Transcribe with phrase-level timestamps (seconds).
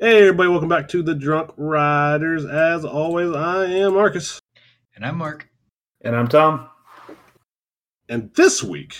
[0.00, 2.44] Hey, everybody, welcome back to the Drunk Riders.
[2.44, 4.40] As always, I am Marcus.
[4.96, 5.48] And I'm Mark.
[6.00, 6.68] And I'm Tom.
[8.08, 8.96] And this week,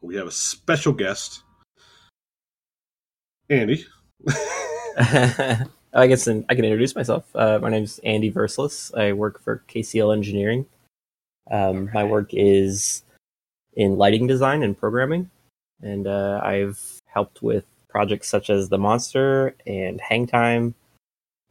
[0.00, 1.42] we have a special guest,
[3.50, 3.84] Andy.
[4.96, 5.66] I
[6.06, 7.26] guess I can introduce myself.
[7.34, 8.96] Uh, my name is Andy Verslis.
[8.98, 10.64] I work for KCL Engineering.
[11.50, 13.02] Um, my work is
[13.74, 15.28] in lighting design and programming,
[15.82, 17.66] and uh, I've helped with
[17.98, 20.72] projects such as The Monster and Hang Time,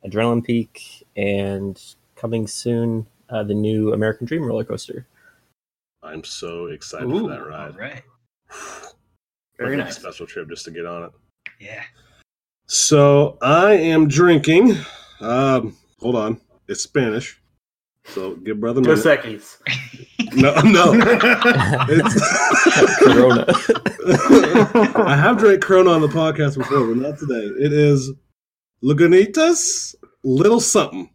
[0.06, 1.78] Adrenaline Peak, and
[2.16, 5.06] coming soon, uh, the new American Dream roller coaster.
[6.02, 7.72] I'm so excited Ooh, for that ride.
[7.74, 8.02] All right.
[9.58, 9.98] Very nice.
[9.98, 11.12] special trip just to get on it.
[11.60, 11.84] Yeah.
[12.68, 14.78] So I am drinking.
[15.20, 17.42] Um, hold on, it's Spanish.
[18.10, 19.24] So give brother a Dos minute.
[19.24, 19.58] Equis.
[20.36, 20.94] No, no.
[21.90, 23.46] It's Corona.
[25.08, 27.46] I have drank Corona on the podcast before, but not today.
[27.64, 28.12] It is
[28.84, 31.10] Lagunitas Little Something.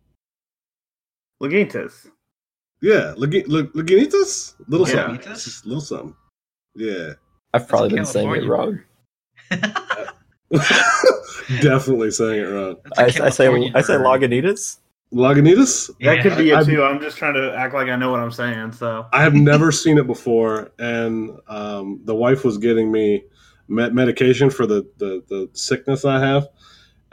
[1.42, 2.08] Lagunitas.
[2.80, 5.06] Yeah, Lagi- Lag- Lagunitas Little Yeah.
[5.06, 5.33] Something.
[5.33, 5.64] Lagunitas?
[5.67, 6.17] Little Something.
[6.74, 7.12] Yeah.
[7.55, 8.80] I've probably in been saying it wrong.
[11.61, 12.77] Definitely saying it wrong.
[12.97, 14.02] That's a I, I say I say term.
[15.12, 15.91] Lagunitas.
[15.91, 15.98] Lagunitas?
[16.00, 16.82] That could be it I've- too.
[16.82, 18.72] I'm just trying to act like I know what I'm saying.
[18.72, 23.24] So I have never seen it before, and um, the wife was getting me
[23.68, 26.48] med- medication for the, the the sickness I have,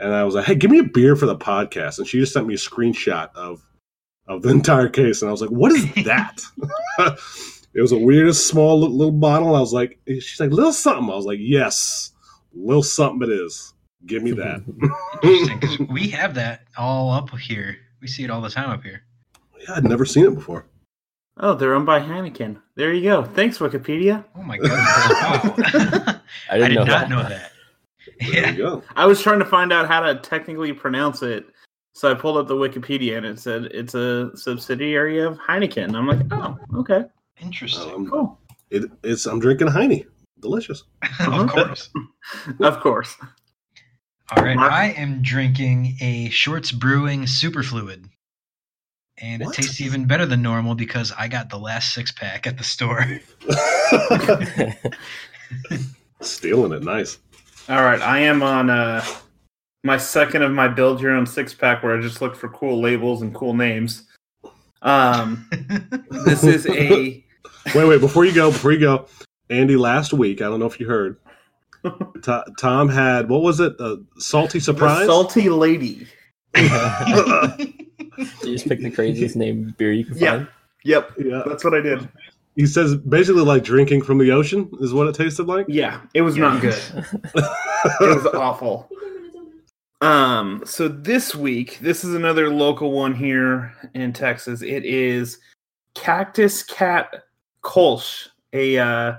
[0.00, 2.32] and I was like, "Hey, give me a beer for the podcast," and she just
[2.32, 3.62] sent me a screenshot of
[4.28, 6.40] of the entire case, and I was like, "What is that?"
[7.74, 9.54] it was a weirdest small little, little bottle.
[9.54, 12.12] I was like, "She's like little something." I was like, "Yes,
[12.54, 13.74] little something it is.
[14.06, 14.62] Give me that."
[15.22, 17.76] Interesting, because we have that all up here.
[18.00, 19.02] We see it all the time up here.
[19.60, 20.66] yeah, I'd never seen it before.
[21.36, 22.60] Oh, they're owned by Heineken.
[22.74, 23.24] There you go.
[23.24, 24.24] Thanks, Wikipedia.
[24.36, 24.70] Oh my god!
[24.70, 25.54] Wow.
[25.56, 27.08] I I didn't did know not that.
[27.10, 27.52] know that.
[28.20, 28.50] There Yeah.
[28.50, 28.82] you go.
[28.96, 31.46] I was trying to find out how to technically pronounce it.
[31.94, 35.94] So I pulled up the Wikipedia and it said it's a subsidiary of Heineken.
[35.96, 37.04] I'm like, oh, okay,
[37.40, 37.90] Interesting.
[37.92, 38.38] Um, cool.
[38.70, 40.04] it, it's I'm drinking Heine.
[40.40, 40.84] Delicious.
[41.20, 41.90] of course.
[42.60, 43.16] Of course.
[44.36, 44.56] All right.
[44.56, 44.72] Mark?
[44.72, 48.04] I am drinking a Shorts Brewing Superfluid.
[49.22, 49.58] And What?
[49.58, 52.64] it tastes even better than normal because I got the last six pack at the
[52.64, 53.04] store.
[56.20, 57.18] Stealing it, nice.
[57.68, 59.04] All right, I am on uh,
[59.84, 62.80] my second of my build your own six pack where I just look for cool
[62.80, 64.04] labels and cool names.
[64.82, 65.48] Um,
[66.24, 67.22] this is a
[67.74, 69.06] Wait, wait, before you go, before you go,
[69.50, 71.29] Andy, last week, I don't know if you heard, To-
[72.58, 73.74] Tom had, what was it?
[73.80, 75.06] A salty the surprise?
[75.06, 76.06] salty lady.
[76.56, 76.66] you
[78.44, 80.30] just pick the craziest name beer you can Yeah.
[80.36, 80.48] find.
[80.84, 81.42] Yep, yeah.
[81.46, 82.08] that's what I did.
[82.56, 85.66] He says basically like drinking from the ocean is what it tasted like.
[85.68, 86.78] Yeah, it was not good.
[88.00, 88.90] It was awful.
[90.02, 94.60] Um, so this week, this is another local one here in Texas.
[94.60, 95.38] It is
[95.94, 97.24] Cactus Cat
[97.62, 99.14] Kolsch, a uh,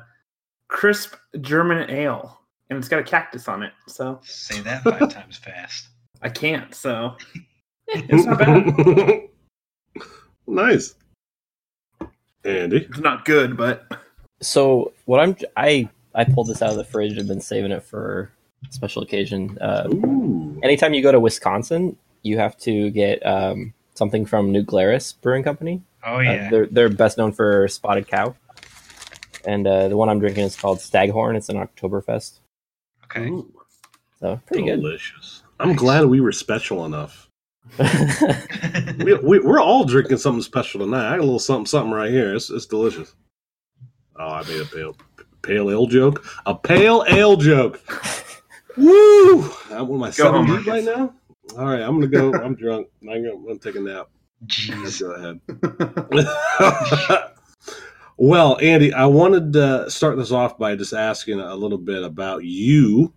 [0.68, 2.41] crisp German ale,
[2.72, 3.74] and it's got a cactus on it.
[3.88, 5.90] So Say that five times fast.
[6.22, 6.74] I can't.
[6.74, 7.18] So
[7.88, 9.28] it's not bad.
[10.48, 10.96] nice.
[12.46, 12.78] Andy.
[12.78, 13.86] It's not good, but
[14.42, 17.84] So what I'm I I pulled this out of the fridge and been saving it
[17.84, 18.32] for
[18.70, 19.58] special occasion.
[19.60, 19.88] Uh,
[20.64, 25.44] anytime you go to Wisconsin, you have to get um, something from New Glarus Brewing
[25.44, 25.82] Company.
[26.06, 26.50] Oh Uh, yeah.
[26.50, 28.36] they're they're best known for Spotted Cow,
[29.46, 31.36] and uh, the one I'm drinking is called Staghorn.
[31.36, 32.40] It's an Oktoberfest,
[33.12, 33.30] okay.
[33.30, 33.54] Ooh.
[34.20, 35.44] so pretty Delicious.
[35.60, 37.30] I'm glad we were special enough.
[39.04, 41.08] We, we, we're all drinking something special tonight.
[41.08, 42.36] I got a little something something right here.
[42.36, 43.16] It's, it's delicious.
[44.20, 44.96] Oh, I made a pale
[45.42, 46.26] pale ale joke.
[46.46, 47.82] A pale ale joke.
[48.78, 49.52] Woo!
[49.70, 51.14] I'm on my Go seven home, right now.
[51.58, 52.34] All right, I'm gonna go.
[52.34, 52.88] I'm drunk.
[53.02, 54.10] I'm gonna, I'm gonna take a nap.
[54.46, 55.00] Jeez.
[55.00, 55.40] go ahead.
[58.22, 62.44] well, Andy, I wanted to start this off by just asking a little bit about
[62.44, 63.12] you.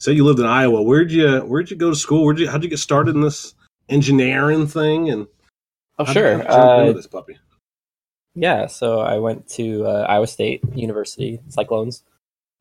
[0.00, 0.82] Say you lived in Iowa.
[0.82, 2.26] Where'd you Where'd you go to school?
[2.26, 3.54] Where'd you How'd you get started in this
[3.88, 5.08] engineering thing?
[5.08, 5.26] And
[5.98, 7.38] Oh sure, uh, this puppy.
[8.34, 8.66] yeah.
[8.66, 12.04] So I went to uh, Iowa State University Cyclones,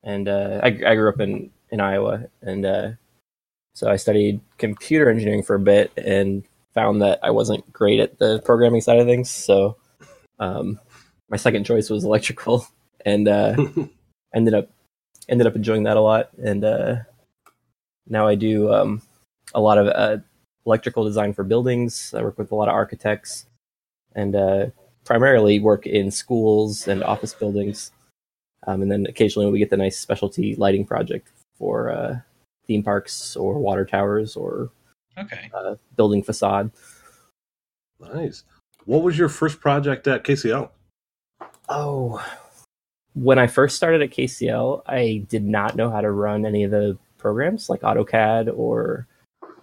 [0.02, 2.92] and uh, I, I grew up in in Iowa, and uh,
[3.76, 8.20] so I studied computer engineering for a bit, and found that I wasn't great at
[8.20, 9.30] the programming side of things.
[9.30, 9.76] So
[10.40, 10.80] um,
[11.30, 12.68] my second choice was electrical,
[13.06, 13.56] and uh,
[14.34, 14.70] ended up
[15.28, 16.30] ended up enjoying that a lot.
[16.44, 16.96] And uh,
[18.08, 19.02] now I do um,
[19.54, 20.18] a lot of uh,
[20.66, 22.14] electrical design for buildings.
[22.18, 23.46] I work with a lot of architects,
[24.16, 24.68] and uh,
[25.06, 27.92] primarily work in schools and office buildings.
[28.68, 32.20] Um, and then occasionally we get the nice specialty lighting project for uh,
[32.68, 34.70] theme parks or water towers or
[35.18, 35.50] Okay.
[35.54, 36.72] uh, building facade.
[38.00, 38.44] Nice.
[38.86, 40.70] What was your first project at KCL?
[41.70, 42.24] Oh,
[43.14, 46.72] when I first started at KCL, I did not know how to run any of
[46.72, 49.08] the programs like AutoCAD or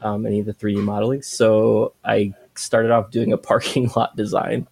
[0.03, 1.23] um, any of the 3D modeling.
[1.23, 4.67] So I started off doing a parking lot design,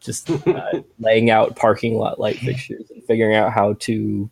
[0.00, 4.30] just uh, laying out parking lot light fixtures and figuring out how to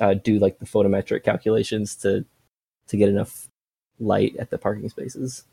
[0.00, 2.24] uh, do like the photometric calculations to
[2.86, 3.48] to get enough
[3.98, 5.44] light at the parking spaces.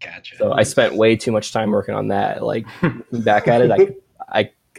[0.00, 0.36] Gotcha.
[0.36, 2.42] So I spent way too much time working on that.
[2.42, 2.66] Like
[3.12, 3.94] back at it, I, I,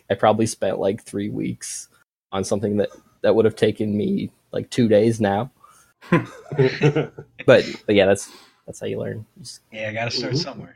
[0.10, 1.90] I probably spent like three weeks
[2.32, 2.90] on something that
[3.22, 5.52] that would have taken me like two days now.
[7.46, 8.32] But but yeah, that's
[8.66, 9.26] that's how you learn.
[9.40, 10.38] Just- yeah, I got to start Mhm.
[10.44, 10.76] somewhere.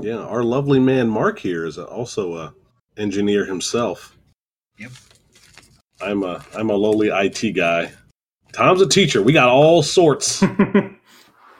[0.00, 2.54] yeah, our lovely man Mark here is also a
[2.96, 4.16] engineer himself.
[4.78, 4.92] Yep.
[6.00, 7.90] I'm a I'm a lowly IT guy.
[8.52, 9.22] Tom's a teacher.
[9.22, 10.42] We got all sorts,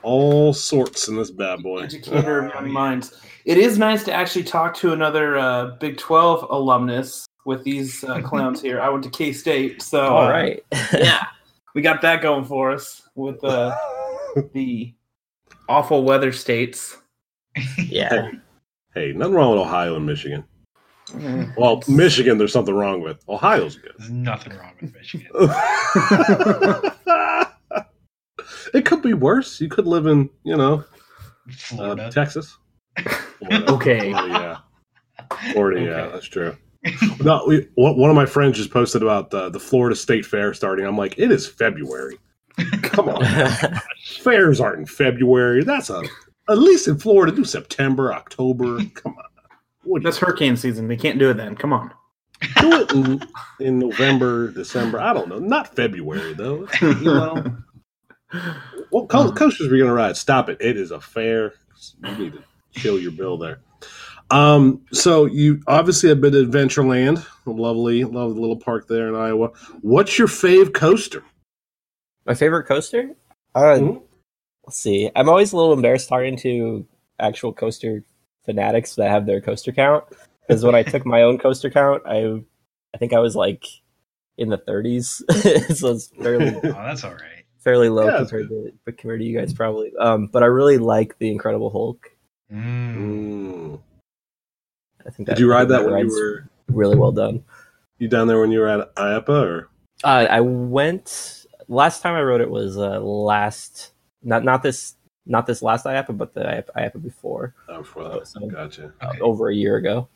[0.02, 1.82] all sorts in this bad boy.
[1.82, 3.20] Educator of young minds.
[3.44, 8.20] It is nice to actually talk to another uh, Big Twelve alumnus with these uh,
[8.24, 8.80] clowns here.
[8.80, 11.24] I went to K State, so all right, uh, yeah,
[11.74, 13.74] we got that going for us with uh,
[14.52, 14.94] the
[15.68, 16.96] awful weather states.
[17.78, 18.32] yeah.
[18.94, 20.44] Hey, nothing wrong with Ohio and Michigan.
[21.08, 21.56] Mm.
[21.56, 23.22] Well, Michigan, there's something wrong with.
[23.28, 23.92] Ohio's good.
[23.98, 25.28] There's nothing wrong with Michigan.
[28.74, 29.60] It could be worse.
[29.60, 30.84] You could live in, you know,
[31.78, 32.56] uh, Texas.
[33.38, 33.72] Florida.
[33.72, 34.12] Okay.
[34.12, 35.52] Florida, yeah.
[35.52, 36.56] Florida, yeah, that's true.
[37.22, 40.54] No, we, one one of my friends just posted about uh, the Florida State Fair
[40.54, 40.86] starting.
[40.86, 42.18] I'm like, it is February.
[42.82, 43.24] Come on,
[44.20, 45.64] fairs aren't in February.
[45.64, 46.02] That's a
[46.48, 47.32] at least in Florida.
[47.32, 48.78] Do September, October.
[48.94, 49.24] Come on,
[49.82, 50.88] what That's hurricane season.
[50.88, 51.56] They can't do it then.
[51.56, 51.92] Come on.
[52.60, 53.20] do it in,
[53.58, 55.00] in November, December.
[55.00, 55.38] I don't know.
[55.38, 56.68] Not February though.
[56.80, 57.56] You know,
[58.90, 60.16] what co- coasters are we gonna ride?
[60.16, 60.58] Stop it!
[60.60, 61.54] It is a fair.
[62.04, 62.42] You need to
[62.80, 63.60] chill your bill there.
[64.30, 69.52] Um, so you obviously have been to Adventureland, lovely, lovely little park there in Iowa.
[69.80, 71.24] What's your fave coaster?
[72.26, 73.16] My favorite coaster?
[73.54, 74.02] Uh, Mhm.
[74.66, 75.10] Let's see.
[75.16, 76.86] I'm always a little embarrassed talking to
[77.18, 78.04] actual coaster
[78.44, 80.04] fanatics that have their coaster count
[80.46, 82.42] because when I took my own coaster count, I
[82.94, 83.64] I think I was like
[84.36, 85.22] in the 30s,
[85.76, 87.37] so it's fairly oh, that's all right.
[87.58, 89.92] Fairly low Yeah, that's compared to compared to you guys probably.
[89.98, 92.10] Um, but I really like the Incredible Hulk.
[92.52, 93.78] Mm.
[95.06, 97.44] I think that, Did you ride that when you were really well done?
[97.98, 99.68] you down there when you were at IAAPA or?
[100.04, 103.90] Uh, I went last time I rode it was uh, last
[104.22, 104.94] not not this
[105.26, 108.28] not this last IAAPA, but the IAAPA, IAAPA before Oh, for Oh, that.
[108.28, 108.92] so- Gotcha.
[109.02, 109.20] uh, Okay.
[109.20, 110.08] over a year ago.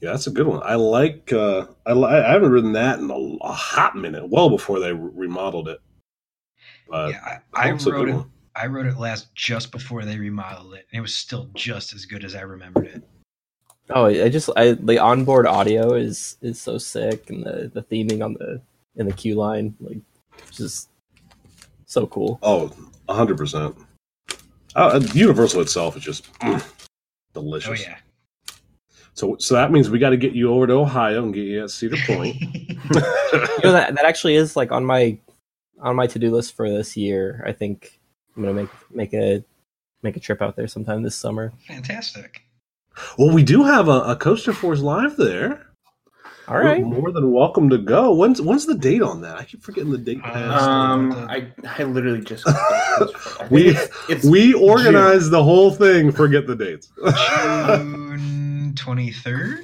[0.00, 0.60] Yeah, that's a good one.
[0.62, 1.32] I like.
[1.32, 4.28] Uh, I li- I haven't ridden that in a, a hot minute.
[4.28, 5.80] Well before they re- remodeled it.
[6.88, 8.14] But yeah, I, I that's rode it.
[8.14, 8.30] one.
[8.56, 12.06] I rode it last just before they remodeled it, and it was still just as
[12.06, 13.02] good as I remembered it.
[13.90, 18.24] Oh, I just I the onboard audio is is so sick, and the the theming
[18.24, 18.60] on the
[18.96, 19.98] in the queue line like
[20.52, 20.88] just
[21.86, 22.38] so cool.
[22.42, 22.72] Oh,
[23.08, 23.76] hundred percent.
[24.74, 26.64] Uh, Universal itself is just mm,
[27.32, 27.70] delicious.
[27.70, 27.98] Oh yeah.
[29.14, 31.62] So, so that means we got to get you over to Ohio and get you
[31.64, 32.36] at Cedar Point.
[32.92, 33.00] You
[33.70, 35.16] know that that actually is like on my
[35.80, 37.42] on my to do list for this year.
[37.46, 37.98] I think
[38.36, 39.42] I'm gonna make make a
[40.02, 41.50] make a trip out there sometime this summer.
[41.66, 42.42] Fantastic.
[43.18, 45.66] well, we do have a, a Coaster Force live there.
[46.46, 46.84] All right.
[46.84, 48.12] We're more than welcome to go.
[48.12, 49.38] When's when's the date on that?
[49.38, 50.20] I keep forgetting the date.
[50.22, 50.62] Past.
[50.62, 52.44] Um, I I literally just
[53.50, 56.12] We- it's, it's we organized the whole thing.
[56.12, 56.92] Forget the dates.
[58.84, 59.60] June twenty third.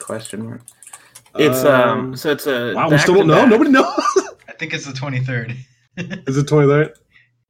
[0.00, 0.62] question mark.
[1.36, 3.44] It's um, so it's a wow, we still don't know.
[3.46, 3.86] Nobody knows.
[4.48, 5.56] I think it's the twenty third.
[5.96, 6.98] Is it twenty third?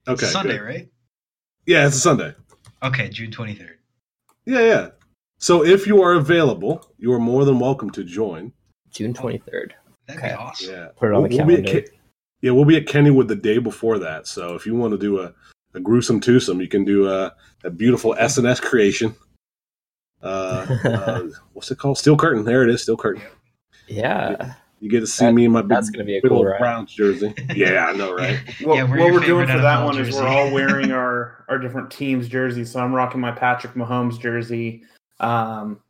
[0.07, 0.65] Okay, Sunday, good.
[0.65, 0.89] right?
[1.67, 2.35] Yeah, it's a Sunday.
[2.83, 3.79] Okay, June twenty third.
[4.47, 4.89] Yeah, yeah.
[5.39, 8.53] So if you are available, you are more than welcome to join.
[8.91, 9.75] June twenty third.
[10.07, 10.35] That'd Okay.
[10.35, 10.71] be awesome.
[10.75, 11.85] Yeah, Put it on We'll- we'll be at.
[11.87, 11.91] Ke-
[12.43, 14.27] yeah, we'll be at Kennywood the day before that.
[14.27, 15.33] So if you want to do a,
[15.73, 17.33] a gruesome twosome, you can do a,
[17.65, 19.15] a beautiful S and S creation.
[20.25, 21.99] Uh, uh, what's it called?
[21.99, 22.45] Steel curtain.
[22.45, 22.83] There it is.
[22.83, 23.23] Steel curtain.
[23.87, 26.31] Yeah, You get to see That- me in my big, that's gonna be a big
[26.31, 26.59] cool old ride.
[26.59, 27.35] Browns jersey.
[27.55, 28.39] Yeah, I know, right?
[28.63, 31.45] What, Yeah, wear what we're doing for that NFL one is we're all wearing our
[31.49, 32.71] our different teams' jerseys.
[32.73, 34.83] So I'm rocking my Patrick Mahomes jersey,
[35.21, 35.81] um,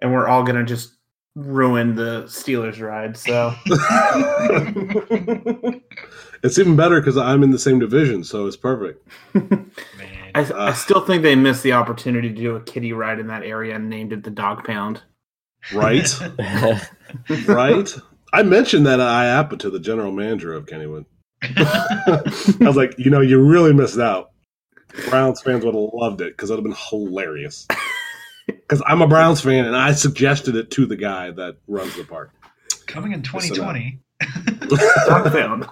[0.00, 0.94] and we're all gonna just
[1.34, 3.14] ruin the Steelers ride.
[3.18, 3.54] So
[6.42, 9.06] it's even better because I'm in the same division, so it's perfect.
[9.34, 9.70] Man.
[10.36, 10.70] I, Uh.
[10.70, 13.74] I still think they missed the opportunity to do a kitty ride in that area
[13.74, 15.02] and named it the Dog Pound.
[15.72, 16.08] Right?
[17.48, 17.94] right?
[18.32, 21.06] I mentioned that at IAAPA to the general manager of Kennywood.
[21.42, 24.30] I was like, you know, you really missed out.
[25.08, 27.66] Browns fans would have loved it because it would have been hilarious.
[28.46, 32.04] Because I'm a Browns fan and I suggested it to the guy that runs the
[32.04, 32.30] park.
[32.86, 33.98] Coming in 2020.
[35.08, 35.68] Touchdown.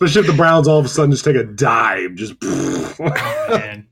[0.00, 2.94] Especially if the Browns all of a sudden just take a dive, just Oh,
[3.50, 3.86] man.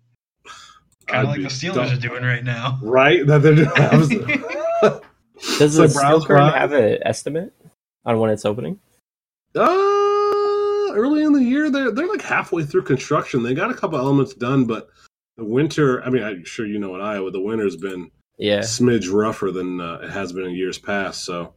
[1.06, 1.88] Kind of like the Steelers dumb.
[1.92, 2.78] are doing right now.
[2.82, 3.26] right.
[3.26, 3.70] That they're doing.
[3.70, 4.08] Was-
[5.58, 7.52] Does So the Browns Steelers have an estimate
[8.04, 8.78] on when it's opening?
[9.54, 13.42] Uh, early in the year, they're they're like halfway through construction.
[13.42, 14.88] They got a couple elements done, but
[15.36, 16.02] the winter.
[16.04, 18.60] I mean, I'm sure you know in Iowa, the winter's been Yeah.
[18.60, 21.24] smidge rougher than uh, it has been in years past.
[21.24, 21.54] So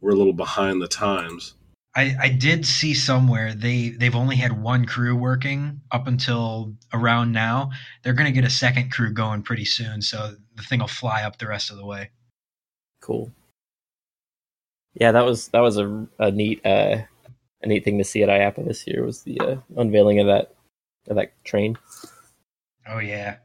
[0.00, 1.54] we're a little behind the times.
[1.98, 7.32] I, I did see somewhere they they've only had one crew working up until around
[7.32, 7.70] now.
[8.04, 11.24] They're going to get a second crew going pretty soon, so the thing will fly
[11.24, 12.10] up the rest of the way.
[13.00, 13.32] Cool.
[14.94, 16.98] Yeah, that was that was a, a neat uh,
[17.64, 20.54] a neat thing to see at IAAPA this year was the uh, unveiling of that
[21.08, 21.76] of that train.
[22.88, 23.38] Oh yeah,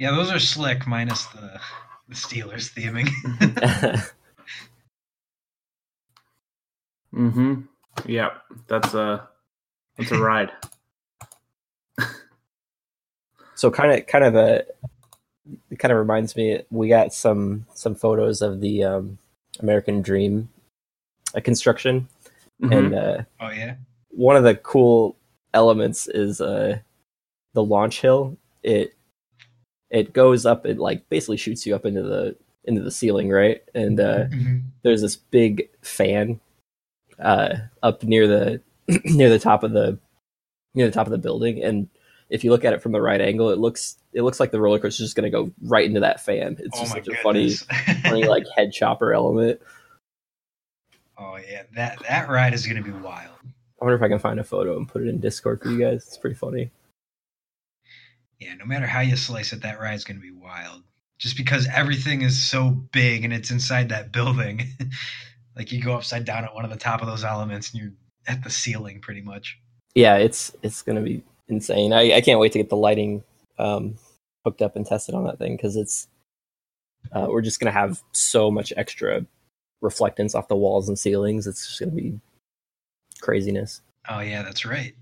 [0.00, 1.60] yeah, those are slick minus the
[2.08, 3.06] the Steelers theming.
[7.14, 7.60] mm-hmm.
[8.06, 8.32] Yep.
[8.68, 9.28] That's a
[9.96, 10.50] that's a ride.
[13.54, 14.64] so kind of kind of a
[15.70, 19.18] it kind of reminds me we got some some photos of the um,
[19.60, 20.48] American Dream
[21.36, 22.08] uh, construction
[22.62, 22.76] Mhm.
[22.76, 23.74] and uh, oh yeah,
[24.10, 25.16] one of the cool
[25.52, 26.78] elements is uh
[27.52, 28.94] the launch hill it
[29.90, 33.62] it goes up it like basically shoots you up into the into the ceiling right
[33.74, 34.62] and uh Mhm.
[34.82, 36.38] there's this big fan
[37.18, 38.60] uh up near the
[39.04, 39.98] near the top of the
[40.74, 41.62] near the top of the building.
[41.62, 41.88] And
[42.30, 44.60] if you look at it from the right angle it looks it looks like the
[44.60, 46.56] roller coaster is just going to go right into that fan.
[46.58, 47.54] It's oh just such a funny
[48.02, 49.60] funny like head chopper element.
[51.16, 53.36] Oh yeah, that that ride is going to be wild.
[53.44, 55.78] i wonder if i can find a photo and put it in discord for you
[55.78, 56.06] guys.
[56.06, 56.70] It's pretty funny.
[58.40, 60.82] Yeah, no matter how you slice it, that ride's going to be wild.
[61.18, 64.66] Just because everything is so big and it's inside that building.
[65.56, 67.92] like you go upside down at one of the top of those elements and you're
[68.26, 69.58] at the ceiling pretty much.
[69.94, 71.92] yeah, it's it's gonna be insane.
[71.92, 73.22] I, I can't wait to get the lighting
[73.58, 73.96] um,
[74.44, 76.08] hooked up and tested on that thing because it's
[77.12, 79.24] uh, we're just gonna have so much extra
[79.82, 81.46] reflectance off the walls and ceilings.
[81.46, 82.18] It's just gonna be
[83.20, 83.82] craziness.
[84.08, 84.94] Oh yeah, that's right.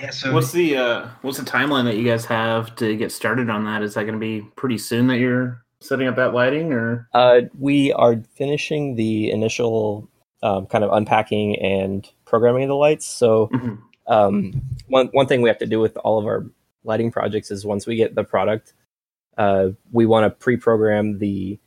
[0.00, 3.48] Yeah, so What's the uh what's the timeline that you guys have to get started
[3.48, 3.82] on that?
[3.82, 7.42] Is that going to be pretty soon that you're setting up that lighting or Uh,
[7.58, 10.08] we are finishing the initial
[10.42, 13.06] um, kind of unpacking and programming of the lights.
[13.06, 13.78] So Mhm.
[14.08, 16.44] um, one one thing we have to do with all of our
[16.84, 18.74] lighting projects is once we get the product,
[19.38, 21.58] uh, we want to pre-program the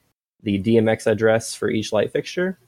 [0.44, 2.60] the DMX address for each light fixture,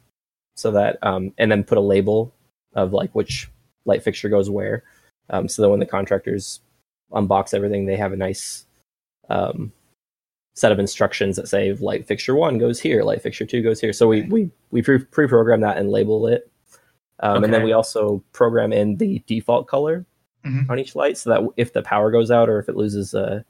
[0.55, 2.33] so that um, and then put a label
[2.73, 3.49] of like which
[3.85, 4.83] light fixture goes where,
[5.29, 6.61] um, so that when the contractors
[7.11, 8.65] unbox everything, they have a nice
[9.29, 9.71] um,
[10.57, 13.93] set of instructions that say light fixture one goes here, light fixture two goes here.
[13.93, 16.49] So we we we pre pre-program that and label it,
[17.19, 20.03] um, and then we also program in the default color
[20.45, 20.69] Mhm.
[20.69, 23.41] on each light, so that if the power goes out or if it loses uh,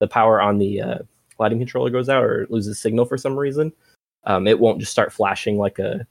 [0.00, 0.98] the power on the uh,
[1.38, 3.72] lighting controller goes out or loses signal for some reason,
[4.24, 6.06] um, it won't just start flashing like a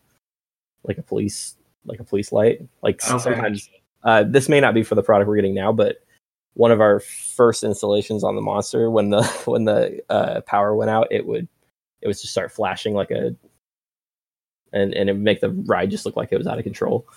[0.84, 1.56] like a police
[1.86, 2.62] like a police light.
[2.84, 3.18] Like Okay.
[3.20, 3.70] sometimes
[4.04, 5.98] uh, this may not be for the product we're getting now, but
[6.56, 10.92] one of our first installations on the monster when the when the uh, power went
[10.92, 11.48] out, it would
[12.02, 13.36] it would just start flashing like a
[14.72, 17.08] and and it would make the ride just look like it was out of control.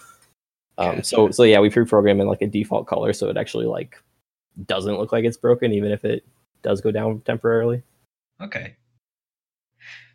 [0.79, 3.97] Um, so so yeah, we pre-program in like a default color so it actually like
[4.67, 6.25] doesn't look like it's broken even if it
[6.63, 7.83] does go down temporarily.
[8.41, 8.77] Okay.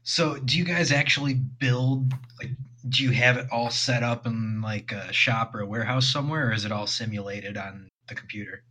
[0.03, 2.51] So, do you guys actually build like
[2.89, 6.49] do you have it all set up in like a shop or a warehouse somewhere
[6.49, 8.63] or is it all simulated on the computer?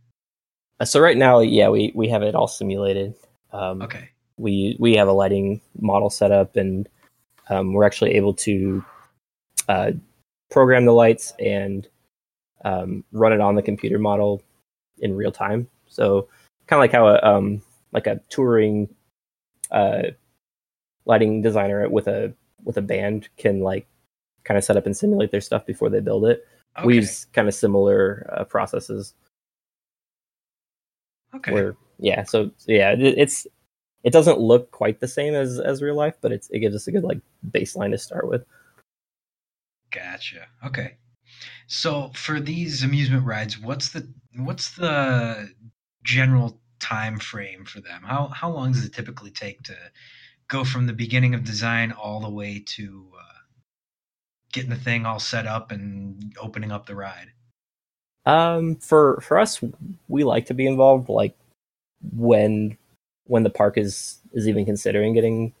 [0.81, 3.13] Uh, so right now, yeah, we we have it all simulated.
[3.53, 4.09] Um, Okay.
[4.37, 6.89] we we have a lighting model set up and
[7.49, 8.83] um, we're actually able to
[9.69, 9.91] uh,
[10.49, 11.87] program the lights and
[12.65, 14.41] um, run it on the computer model
[14.99, 16.27] in real time so
[16.67, 17.61] kind of like how a um,
[17.91, 18.87] like a touring
[19.71, 20.03] uh,
[21.05, 22.33] lighting designer with a
[22.63, 23.85] with a band can like
[24.43, 26.47] kind of set up and simulate their stuff before they build it
[26.77, 26.87] Okay.
[26.87, 29.13] we use kind of similar uh, processes
[31.35, 31.51] okay.
[31.51, 33.47] where yeah so, so yeah it, it's
[34.03, 36.87] it doesn't look quite the same as as real life but it's it gives us
[36.87, 37.19] a good like
[37.51, 38.45] baseline to start with
[39.91, 40.47] Gotcha.
[40.65, 40.97] Okay.
[41.67, 44.07] So for these amusement rides, what's the
[44.37, 45.53] what's the
[46.03, 48.01] general time frame for them?
[48.03, 49.75] How how long does it typically take to
[50.47, 53.39] go from the beginning of design all the way to uh,
[54.53, 57.31] getting the thing all set up and opening up the ride?
[58.25, 59.61] Um, for for us,
[60.07, 61.35] we like to be involved, like
[62.13, 62.77] when
[63.25, 65.53] when the park is is even considering getting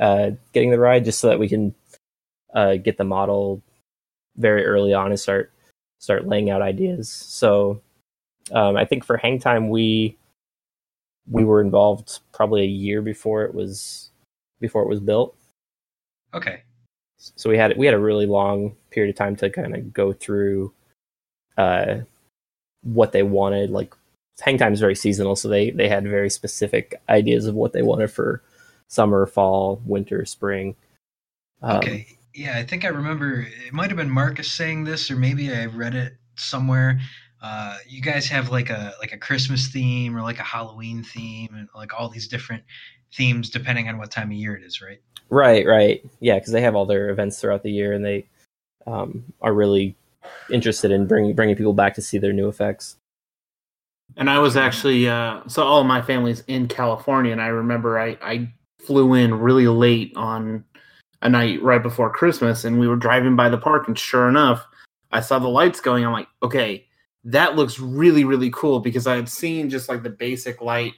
[0.00, 1.74] uh getting the ride, just so that we can
[2.54, 3.62] uh get the model
[4.36, 5.52] very early on and start
[5.98, 7.08] start laying out ideas.
[7.08, 7.80] So,
[8.52, 10.16] um, I think for Hang Time, we
[11.30, 14.10] we were involved probably a year before it was
[14.60, 15.36] before it was built.
[16.34, 16.62] Okay.
[17.18, 20.12] So we had we had a really long period of time to kind of go
[20.12, 20.72] through
[21.56, 21.98] uh,
[22.82, 23.70] what they wanted.
[23.70, 23.94] Like
[24.40, 27.82] hang time is very seasonal, so they they had very specific ideas of what they
[27.82, 28.42] wanted for
[28.88, 30.76] summer, fall, winter, spring.
[31.62, 32.06] Um, okay.
[32.34, 33.46] Yeah, I think I remember.
[33.66, 37.00] It might have been Marcus saying this, or maybe I read it somewhere.
[37.42, 41.50] Uh, you guys have like a like a Christmas theme or like a Halloween theme,
[41.54, 42.62] and like all these different
[43.14, 45.00] themes depending on what time of year it is, right?
[45.28, 46.02] Right, right.
[46.20, 48.26] Yeah, because they have all their events throughout the year, and they
[48.86, 49.96] um, are really
[50.50, 52.96] interested in bringing bringing people back to see their new effects.
[54.16, 58.18] And I was actually uh, so all my family's in California, and I remember I,
[58.22, 60.64] I flew in really late on
[61.22, 64.66] a night right before Christmas, and we were driving by the park, and sure enough,
[65.12, 66.04] I saw the lights going.
[66.04, 66.86] I'm like, okay,
[67.24, 70.94] that looks really really cool because I had seen just like the basic light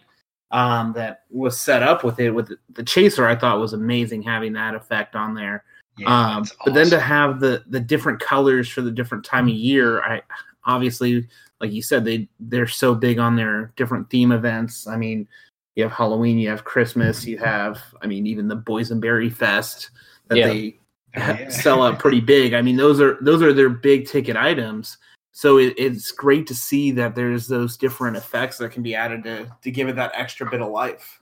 [0.51, 3.27] um, that was set up with it with the chaser.
[3.27, 5.65] I thought was amazing having that effect on there.
[5.97, 6.57] Yeah, um, awesome.
[6.65, 10.23] But then to have the the different colors for the different time of year, I
[10.65, 11.29] obviously,
[11.61, 14.87] like you said, they they're so big on their different theme events.
[14.87, 15.29] I mean,
[15.77, 19.91] you have Halloween, you have Christmas, you have, I mean, even the Boysenberry Fest
[20.29, 20.47] that yeah.
[20.47, 20.79] they
[21.17, 21.49] oh, yeah.
[21.49, 22.55] sell out pretty big.
[22.55, 24.99] I mean, those are those are their big ticket items.
[25.33, 29.25] So it, it's great to see that there's those different effects that can be added
[29.25, 31.21] to to give it that extra bit of life.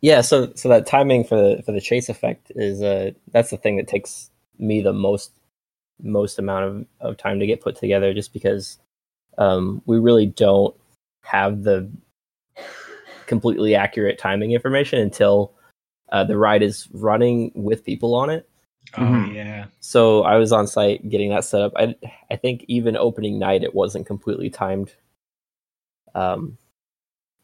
[0.00, 3.56] Yeah, so so that timing for the for the chase effect is uh that's the
[3.56, 5.32] thing that takes me the most
[6.00, 8.78] most amount of, of time to get put together just because
[9.38, 10.74] um we really don't
[11.22, 11.90] have the
[13.26, 15.52] completely accurate timing information until
[16.10, 18.48] uh, the ride is running with people on it.
[18.96, 19.34] Oh mm-hmm.
[19.34, 19.66] yeah.
[19.80, 21.72] So I was on site getting that set up.
[21.76, 21.94] I
[22.30, 24.94] I think even opening night it wasn't completely timed.
[26.14, 26.56] Um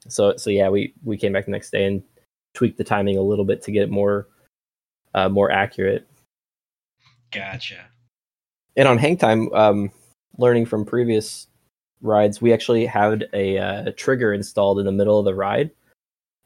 [0.09, 2.03] so so yeah, we we came back the next day and
[2.55, 4.29] tweak the timing a little bit to get it more
[5.14, 6.09] uh, more accurate.
[7.31, 7.87] Gotcha.
[8.77, 9.90] And on hang time, um,
[10.38, 11.47] learning from previous
[12.01, 15.71] rides, we actually had a, uh, trigger installed in the middle of the ride,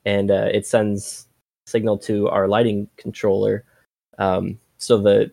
[0.05, 1.27] and uh, it sends
[1.67, 3.65] signal to our lighting controller.
[4.19, 5.31] Um, so the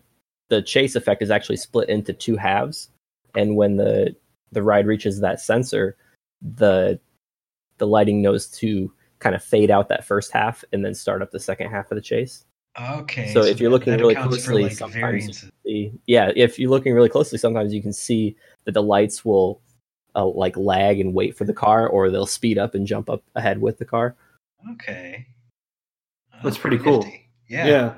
[0.48, 2.88] the chase effect is actually split into two halves,
[3.34, 4.14] and when the
[4.52, 5.96] the ride reaches that sensor,
[6.40, 6.98] the
[7.78, 11.30] the lighting knows to kind of fade out that first half and then start up
[11.30, 12.44] the second half of the chase.
[12.78, 13.32] Okay.
[13.32, 17.08] So, so if you're looking really closely, like sometimes see, yeah, if you're looking really
[17.08, 19.62] closely, sometimes you can see that the lights will
[20.14, 23.22] uh, like lag and wait for the car, or they'll speed up and jump up
[23.34, 24.14] ahead with the car.
[24.72, 25.26] Okay.
[26.32, 27.10] That's, That's pretty, pretty cool.
[27.48, 27.66] Yeah.
[27.66, 27.94] Yeah.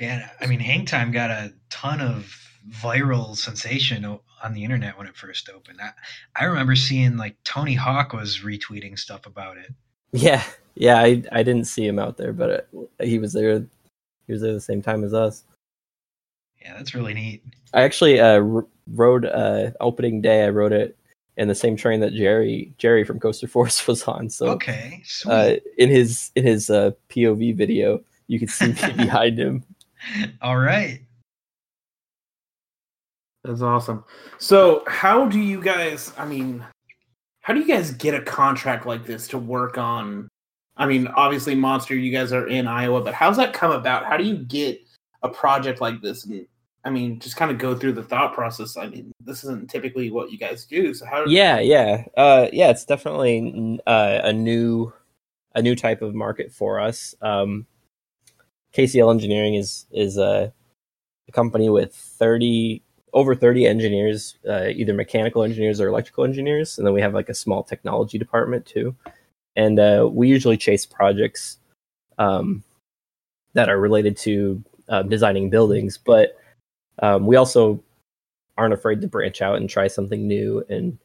[0.00, 0.30] Yeah.
[0.40, 2.32] I mean, Hang Time got a ton of
[2.70, 4.04] viral sensation
[4.42, 5.78] on the internet when it first opened.
[5.80, 5.90] I,
[6.36, 9.72] I remember seeing like Tony Hawk was retweeting stuff about it.
[10.12, 10.42] Yeah,
[10.74, 12.68] yeah, I I didn't see him out there, but it,
[13.00, 13.66] he was there.
[14.26, 15.44] He was there the same time as us.
[16.60, 17.42] Yeah, that's really neat.
[17.74, 20.44] I actually uh, rode uh, opening day.
[20.44, 20.96] I rode it
[21.36, 24.30] in the same train that Jerry Jerry from Coaster Force was on.
[24.30, 29.38] So okay, uh, in his in his uh, POV video, you can see me behind
[29.38, 29.64] him.
[30.40, 31.00] All right.
[33.44, 34.04] That's awesome.
[34.38, 36.12] So, how do you guys?
[36.16, 36.64] I mean,
[37.40, 40.28] how do you guys get a contract like this to work on?
[40.76, 44.04] I mean, obviously, Monster, you guys are in Iowa, but how's that come about?
[44.06, 44.80] How do you get
[45.22, 46.24] a project like this?
[46.24, 46.46] And
[46.84, 48.76] I mean, just kind of go through the thought process.
[48.76, 50.94] I mean, this isn't typically what you guys do.
[50.94, 51.24] So how?
[51.26, 52.70] Yeah, yeah, uh, yeah.
[52.70, 54.92] It's definitely uh, a new,
[55.56, 57.12] a new type of market for us.
[57.20, 57.66] Um,
[58.72, 60.52] KCL Engineering is is a,
[61.28, 66.78] a company with thirty over 30 engineers, uh, either mechanical engineers or electrical engineers.
[66.78, 68.94] And then we have like a small technology department too.
[69.54, 71.58] And uh, we usually chase projects
[72.18, 72.62] um,
[73.52, 76.38] that are related to uh, designing buildings, but
[77.02, 77.82] um, we also
[78.56, 80.64] aren't afraid to branch out and try something new.
[80.68, 80.98] And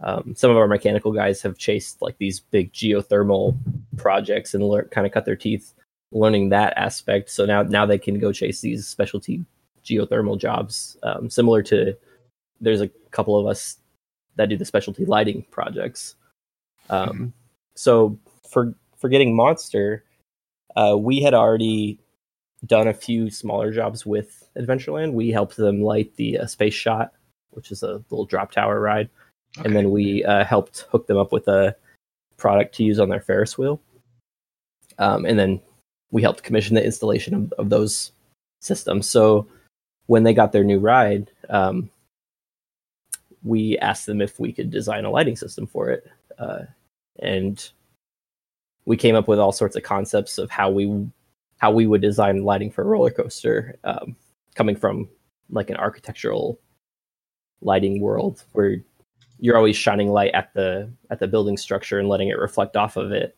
[0.00, 3.56] um, some of our mechanical guys have chased like these big geothermal
[3.96, 5.74] projects and kind of cut their teeth
[6.10, 7.30] learning that aspect.
[7.30, 9.44] So now now they can go chase these specialty
[9.84, 11.96] geothermal jobs, um, similar to
[12.60, 13.78] there's a couple of us
[14.36, 16.14] that do the specialty lighting projects.
[16.90, 17.26] Um, mm-hmm.
[17.74, 18.18] So
[18.48, 20.04] for for getting Monster,
[20.76, 21.98] uh, we had already
[22.64, 25.12] done a few smaller jobs with Adventureland.
[25.12, 27.12] We helped them light the uh, Space Shot,
[27.50, 29.10] which is a little drop tower ride,
[29.58, 29.66] Okay.
[29.66, 31.74] and then we uh, helped hook them up with a
[32.36, 33.80] product to use on their Ferris wheel.
[34.98, 35.60] Um, and then
[36.10, 38.12] we helped commission the installation of, of those
[38.60, 39.08] systems.
[39.08, 39.46] So
[40.06, 41.90] when they got their new ride, um,
[43.42, 46.06] we asked them if we could design a lighting system for it,
[46.38, 46.62] uh,
[47.18, 47.70] and
[48.84, 51.06] we came up with all sorts of concepts of how we
[51.58, 54.16] how we would design lighting for a roller coaster, um,
[54.54, 55.08] coming from
[55.50, 56.58] like an architectural
[57.60, 58.78] lighting world where
[59.38, 62.96] you're always shining light at the at the building structure and letting it reflect off
[62.96, 63.36] of it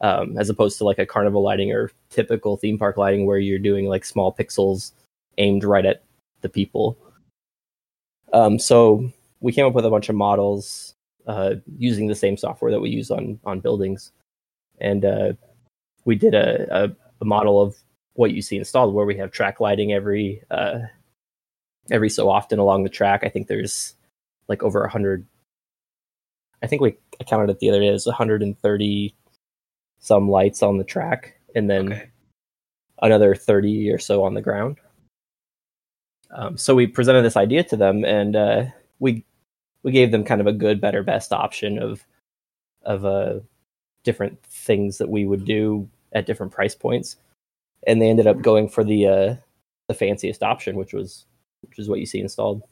[0.00, 3.58] um, as opposed to like a carnival lighting or typical theme park lighting where you're
[3.58, 4.92] doing like small pixels
[5.40, 6.04] aimed right at
[6.42, 6.96] the people.
[8.32, 10.94] Um, so we came up with a bunch of models
[11.26, 14.12] uh, using the same software that we use on on buildings.
[14.80, 15.32] And uh,
[16.04, 17.76] we did a, a, a model of
[18.14, 20.80] what you see installed where we have track lighting every uh,
[21.90, 23.22] every so often along the track.
[23.24, 23.94] I think there's
[24.50, 25.24] like over a 100
[26.62, 29.14] i think we I counted it the other day there's 130
[30.00, 32.10] some lights on the track and then okay.
[33.00, 34.76] another 30 or so on the ground
[36.32, 38.64] um, so we presented this idea to them and uh,
[38.98, 39.24] we
[39.82, 42.04] we gave them kind of a good better best option of
[42.82, 43.40] of uh,
[44.04, 47.16] different things that we would do at different price points.
[47.86, 49.34] And they ended up going for the uh,
[49.88, 51.24] the fanciest option which was
[51.62, 52.62] which is what you see installed.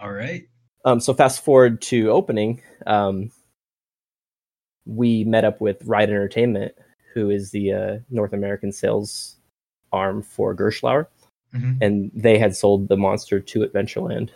[0.00, 0.46] All right.
[0.84, 3.32] um, so fast forward to opening, um,
[4.86, 6.74] we met up with Ride Entertainment,
[7.14, 9.36] who is the uh, North American sales
[9.92, 11.06] arm for Gerstlauer,
[11.54, 11.78] Mhm.
[11.80, 14.30] and they had sold the monster to Adventureland,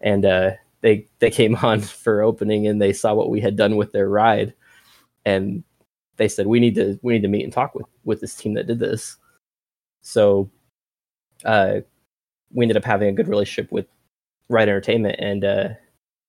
[0.00, 3.76] and uh, they they came on for opening, and they saw what we had done
[3.76, 4.54] with their ride,
[5.24, 5.64] and
[6.16, 8.54] they said we need to we need to meet and talk with with this team
[8.54, 9.16] that did this.
[10.02, 10.50] So,
[11.44, 11.80] uh,
[12.52, 13.86] we ended up having a good relationship with
[14.48, 15.68] Ride Entertainment, and uh,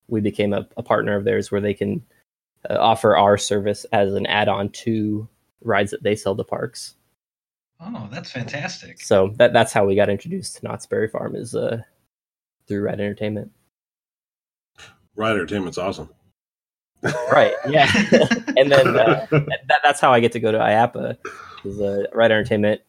[0.08, 2.03] we became a, a partner of theirs where they can
[2.69, 5.27] uh, offer our service as an add-on to
[5.63, 6.95] rides that they sell to parks.
[7.86, 9.02] Oh, that's fantastic.
[9.02, 11.82] So that that's how we got introduced to Knott's Berry Farm is uh,
[12.67, 13.52] through Ride Entertainment.
[15.15, 16.10] Ride Entertainment's awesome.
[17.32, 17.54] Right.
[17.67, 17.91] Yeah.
[18.58, 21.17] and then uh, that, that's how I get to go to IAAPA
[21.62, 22.82] because uh, Ride Entertainment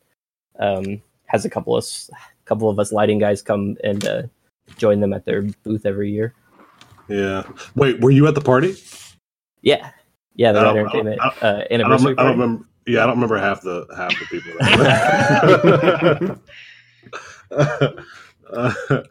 [0.61, 2.09] um, has a couple of s-
[2.45, 4.23] couple of us lighting guys come and uh,
[4.79, 6.33] join them at their booth every year.
[7.09, 7.43] Yeah.
[7.75, 8.77] Wait, were you at the party?
[9.63, 9.91] Yeah.
[10.37, 12.13] Yeah, the I Ride don't- Entertainment I uh, I don't, anniversary.
[12.13, 12.31] I don't party.
[12.41, 12.67] remember.
[12.87, 14.53] Yeah, I don't remember half the half the people.
[17.51, 17.95] There.
[18.53, 18.73] Uh,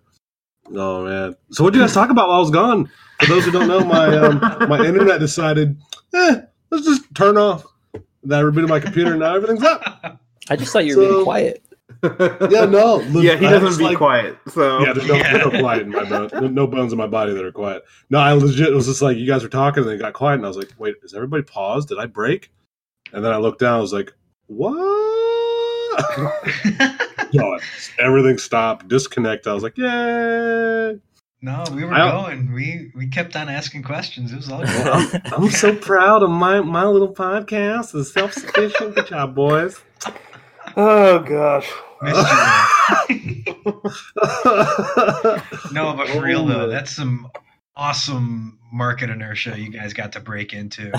[0.75, 1.36] oh man!
[1.51, 2.89] So what did you guys talk about while I was gone?
[3.21, 5.79] For those who don't know, my um, my internet decided,
[6.13, 7.65] eh, let's just turn off.
[8.23, 10.19] Then I rebooted my computer, and now everything's up.
[10.49, 11.65] I just thought you were So- being quiet.
[12.51, 12.99] Yeah, no.
[13.21, 14.38] yeah, he doesn't be like- quiet.
[14.49, 16.33] So Yeah, there's no, there's no quiet in my bones.
[16.33, 17.83] No, no bones in my body that are quiet.
[18.09, 20.45] No, I legit was just like, you guys were talking, and they got quiet, and
[20.45, 21.88] I was like, wait, is everybody paused?
[21.89, 22.51] Did I break?
[23.13, 24.13] And then I looked down, I was like,
[24.47, 24.73] what?
[27.34, 27.60] no,
[27.99, 29.47] everything stopped, disconnect.
[29.47, 30.99] I was like, yay!
[31.43, 32.54] no, we were I going.
[32.54, 34.32] We we kept on asking questions.
[34.32, 34.88] It was all good.
[34.88, 37.99] I'm, I'm so proud of my my little podcast.
[37.99, 38.95] It's self sufficient.
[38.95, 39.80] Good job, boys.
[40.76, 41.69] Oh gosh.
[42.02, 42.17] Missed
[43.10, 43.63] you there.
[45.71, 47.30] no, but for real though, that's some
[47.75, 50.91] awesome market inertia you guys got to break into.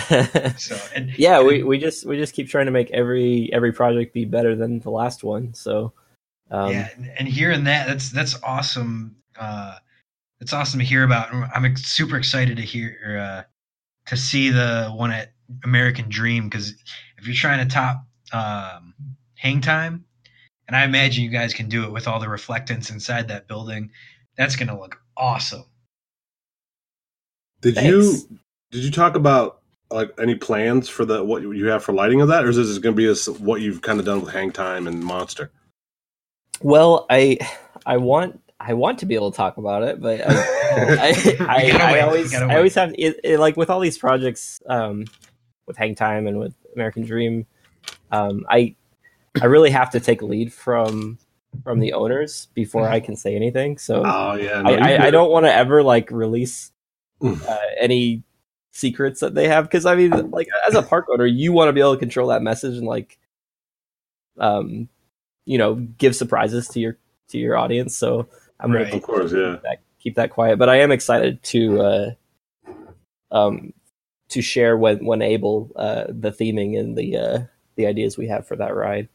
[0.58, 3.72] So and yeah, and- we, we just we just keep trying to make every every
[3.72, 5.54] project be better than the last one.
[5.54, 5.92] So
[6.50, 9.16] um, yeah, and- and hearing that, that's that's awesome.
[9.38, 9.76] Uh,
[10.40, 11.32] it's awesome to hear about.
[11.32, 13.42] I'm ex- super excited to hear uh,
[14.10, 15.32] to see the one at
[15.64, 16.70] American Dream because
[17.18, 18.94] if you're trying to top um,
[19.37, 20.04] hang time,
[20.68, 23.90] and I imagine you guys can do it with all the reflectance inside that building,
[24.37, 25.64] that's gonna look awesome.
[27.64, 27.88] Did Thanks.
[27.88, 28.38] you
[28.70, 32.29] did you talk about like any plans for the what you have for lighting of
[32.29, 34.53] that, or is this going to be as what you've kind of done with Hang
[34.53, 35.50] Time and Monster?
[36.61, 37.38] well, I
[37.87, 41.62] I want I want to be able to talk about it, but I I, I,
[41.66, 45.07] You I always I always have it, it, like with all these projects um,
[45.66, 47.46] with Hang Time and with American Dream,
[48.12, 48.77] um, I
[49.40, 51.18] I really have to take lead from
[51.62, 53.79] from the owners before I can say anything.
[53.79, 56.72] So Oh yeah, no, I, I, I don't want to ever like release.
[57.22, 58.22] Uh, any
[58.72, 61.72] secrets that they have because I mean, like as a park owner, you want to
[61.72, 63.18] be able to control that message and like,
[64.38, 64.88] um,
[65.44, 66.98] you know, give surprises to your
[67.29, 67.96] to your audience.
[67.96, 68.29] So
[68.61, 68.85] I'm Right.
[68.85, 69.53] gonna Of course, yeah.
[69.55, 70.59] keep that, keep that quiet.
[70.59, 72.11] But I am excited to uh,
[73.31, 73.72] um,
[74.31, 77.38] to share when when able uh, the theming and the uh,
[77.77, 79.09] the ideas we have for that ride.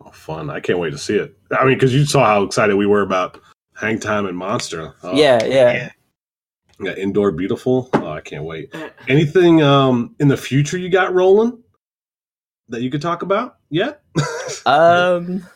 [0.00, 0.48] Oh, fun!
[0.50, 1.36] I can't wait to see it.
[1.50, 3.40] I mean, because you saw how excited we were about
[3.74, 4.94] Hang Time and Monster.
[5.02, 5.90] Oh, yeah, yeah, Yeah.
[6.80, 7.90] Yeah, Indoor Beautiful.
[7.94, 8.74] Oh, I can't wait.
[9.08, 11.62] Anything um in the future you got rolling
[12.68, 14.02] that you could talk about yet?
[14.64, 15.46] Um,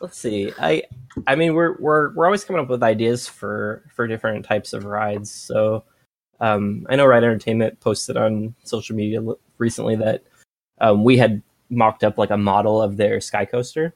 [0.00, 0.52] let's see.
[0.58, 0.82] I,
[1.26, 4.84] I mean, we're we're we're always coming up with ideas for for different types of
[4.84, 5.30] rides.
[5.30, 5.84] So,
[6.40, 9.20] um, I know Ride Entertainment posted on social media
[9.58, 10.24] recently that
[10.80, 13.94] um, we had mocked up like a model of their sky coaster,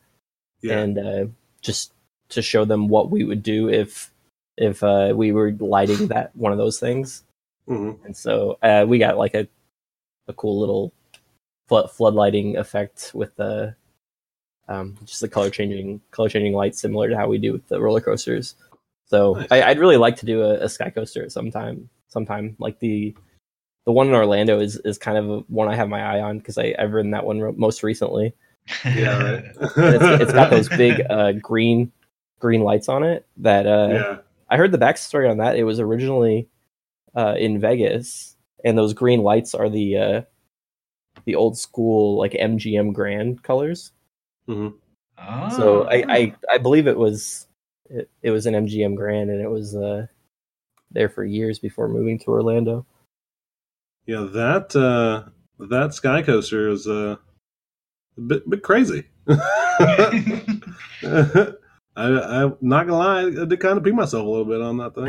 [0.63, 0.79] yeah.
[0.79, 1.27] and uh,
[1.61, 1.93] just
[2.31, 4.13] to show them what we would do if
[4.57, 7.25] if uh, we were lighting that one of those things.
[7.67, 9.47] hmm And so uh, we got like a
[10.29, 10.93] a cool little
[11.69, 13.75] flood floodlighting effect with the
[14.69, 17.81] um, just the color changing color changing lights, similar to how we do with the
[17.81, 18.55] roller coasters.
[19.07, 19.47] So Nice.
[19.51, 21.89] I, I'd really like to do a, a sky coaster at some time.
[22.09, 23.15] Sometime like the
[23.85, 26.59] the one in Orlando is is kind of one I have my eye on because
[26.59, 28.35] I've ridden that one most recently.
[28.85, 29.45] Yeah, right.
[29.57, 31.93] It's, it's got those big uh, green
[32.41, 34.19] green lights on it that uh, yeah.
[34.49, 35.57] I heard the backstory on that.
[35.57, 36.49] It was originally
[37.15, 40.23] uh, in Vegas, and those green lights are the uh,
[41.25, 43.93] the old school like MGM Grand colors.
[44.47, 44.69] hmm
[45.19, 45.49] Oh.
[45.49, 47.47] So I, I I believe it was
[47.89, 50.07] it, it was an MGM Grand, and it was uh,
[50.91, 52.85] there for years before moving to Orlando.
[54.07, 57.17] Yeah, that uh that sky coaster is uh,
[58.17, 59.05] a bit bit crazy.
[61.97, 64.77] I, I'm not gonna lie, I did kind of pee myself a little bit on
[64.79, 65.07] that thing.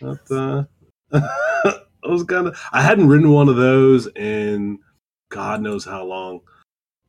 [0.00, 0.66] That,
[1.12, 1.12] uh,
[2.04, 2.58] I was kind of.
[2.72, 4.78] I hadn't ridden one of those in
[5.30, 6.40] God knows how long.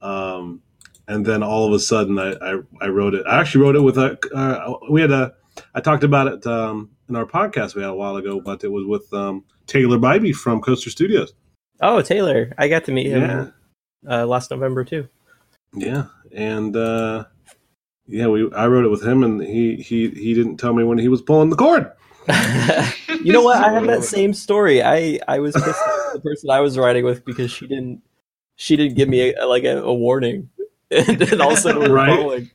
[0.01, 0.61] Um,
[1.07, 3.25] and then all of a sudden, I I, I wrote it.
[3.27, 4.17] I actually wrote it with a.
[4.35, 5.33] Uh, we had a.
[5.73, 8.71] I talked about it um, in our podcast we had a while ago, but it
[8.71, 11.33] was with um, Taylor Bybee from Coaster Studios.
[11.81, 13.47] oh, Taylor, I got to meet him Yeah,
[14.07, 15.07] uh, last November too.
[15.73, 17.25] yeah, and uh,
[18.07, 18.51] yeah, we.
[18.53, 21.21] I wrote it with him, and he he he didn't tell me when he was
[21.21, 21.91] pulling the cord.
[23.23, 23.63] you know what?
[23.63, 24.81] I have that same story.
[24.83, 28.01] I I was pissed at the person I was riding with because she didn't
[28.55, 30.49] she didn't give me a, like a, a warning,
[30.91, 32.19] and then all of a sudden we Right.
[32.19, 32.51] falling.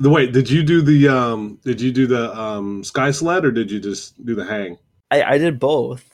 [0.00, 1.58] The wait, did you do the um?
[1.64, 4.78] Did you do the um sky sled, or did you just do the hang?
[5.10, 6.04] I I did both,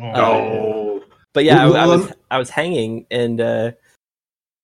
[0.00, 0.14] Oh.
[0.14, 3.40] Oh, but yeah, I, I was I was hanging and.
[3.40, 3.72] uh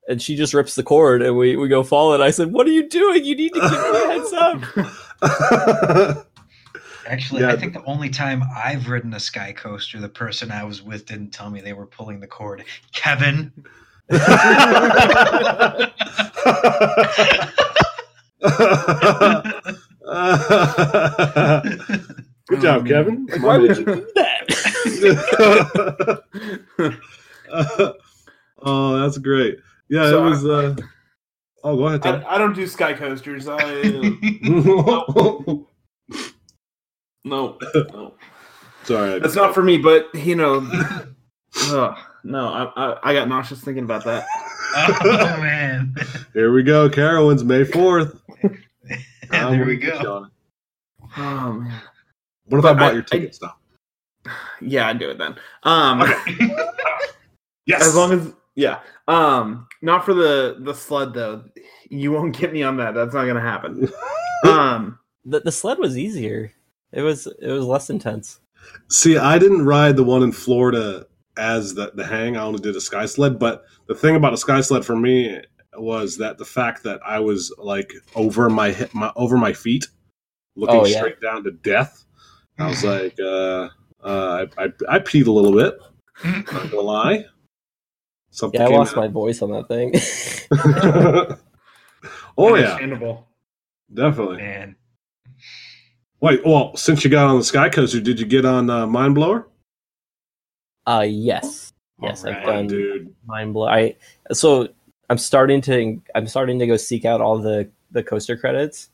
[0.08, 2.66] and she just rips the cord and we, we go fall and I said, What
[2.66, 3.24] are you doing?
[3.24, 6.26] You need to give me a heads up.
[7.06, 7.52] Actually, Yeah.
[7.52, 11.06] I think the only time I've ridden a sky coaster, the person I was with
[11.06, 12.64] didn't tell me they were pulling the cord.
[12.92, 13.52] Kevin.
[22.48, 23.26] Good job, oh, Kevin.
[23.26, 24.32] Like, why would you do that?
[28.62, 29.58] oh, that's great.
[29.92, 30.46] Yeah, So it was.
[30.46, 30.74] Uh...
[31.64, 33.46] Oh, go ahead, I, I don't do sky coasters.
[33.46, 33.82] I
[34.42, 35.66] no,
[37.24, 38.14] no.
[38.84, 39.76] Sorry, I- That's not for me.
[39.76, 40.66] But you know,
[41.68, 44.24] ugh, no, I, I I got nauseous thinking about that.
[44.74, 45.94] oh man.
[46.32, 48.18] Here we go, Carowinds, May fourth.
[49.30, 50.26] there we go.
[51.18, 51.80] Oh man.
[52.46, 53.56] What if I bought I- your ticket stuff?
[54.62, 55.36] Yeah, I'd do it then.
[55.64, 56.02] Um,
[57.66, 57.86] Yes.
[57.86, 61.44] as long as yeah, um, not for the the sled though.
[61.88, 62.94] You won't get me on that.
[62.94, 63.90] That's not gonna happen.
[64.44, 66.50] Um, the, the sled was easier.
[66.90, 68.40] It was it was less intense.
[68.88, 72.36] See, I didn't ride the one in Florida as the, the hang.
[72.36, 73.38] I only did a sky sled.
[73.38, 75.40] But the thing about a sky sled for me
[75.76, 79.86] was that the fact that I was like over my hip, my over my feet,
[80.56, 80.96] looking Oh, yeah.
[80.98, 82.04] straight down to death.
[82.58, 83.68] I was like, uh,
[84.02, 85.78] uh, I, I I peed a little bit.
[86.24, 87.26] Not gonna lie.
[88.32, 88.60] Something.
[88.60, 89.00] Yeah, I lost out.
[89.00, 89.92] my voice on that thing.
[92.38, 92.78] oh yeah,
[93.92, 94.38] definitely.
[94.38, 94.74] Man.
[96.20, 99.12] Wait, well, since you got on the sky coaster, did you get on uh, Mine
[99.14, 99.48] Blower?
[100.86, 101.72] uh yes.
[102.00, 103.14] Yes, I've Alright, done dude.
[103.26, 103.68] mind blow.
[103.68, 103.94] I
[104.32, 104.68] so
[105.10, 108.90] I'm starting to I'm starting to go seek out all the the coaster credits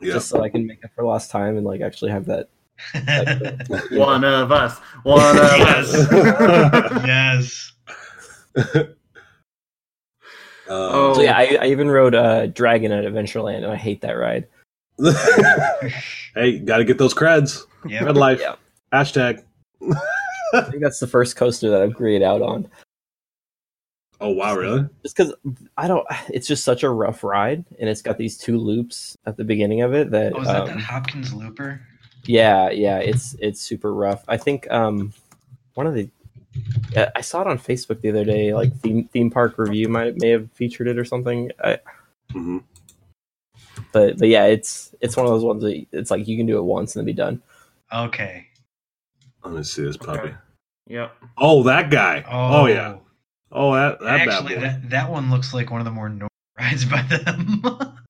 [0.00, 0.14] Yeah.
[0.14, 2.48] just so I can make up for lost time and like actually have that.
[3.90, 4.78] One of us.
[5.02, 5.92] One of us.
[7.06, 7.72] yes.
[8.56, 8.64] Uh,
[10.68, 14.48] So yeah, I, I even rode uh, Dragon at Adventureland and I hate that ride.
[16.34, 17.62] hey, got to get those creds.
[17.86, 18.02] Yep.
[18.02, 18.40] Red life.
[18.40, 18.56] Yeah.
[18.92, 19.44] Hashtag.
[20.52, 22.68] I think that's the first coaster that I've grayed out on.
[24.20, 24.88] Oh wow, really?
[25.02, 25.34] Just because
[25.76, 29.36] I don't, it's just such a rough ride, and it's got these two loops at
[29.36, 31.80] the beginning of it that, Oh, is that um, that Hopkins Looper?
[32.24, 34.24] yeah, yeah, it's it's super rough.
[34.26, 35.12] I think um
[35.74, 36.08] one of the
[36.92, 40.16] yeah, I saw it on Facebook the other day, like theme theme park review might
[40.20, 41.50] may have featured it or something.
[41.62, 41.78] I
[42.32, 42.62] Mhm.
[43.92, 46.58] But but yeah, it's it's one of those ones that it's like you can do
[46.58, 47.40] it once and then be done.
[47.92, 48.46] Okay.
[49.44, 50.18] Let me see this puppy.
[50.20, 50.34] Okay.
[50.88, 51.12] Yep.
[51.38, 52.24] Oh, that guy.
[52.28, 52.96] Oh, Oh, yeah.
[53.52, 54.60] Oh, that that Actually, bad boy.
[54.66, 57.62] that, that one looks like one of the more normal rides by them.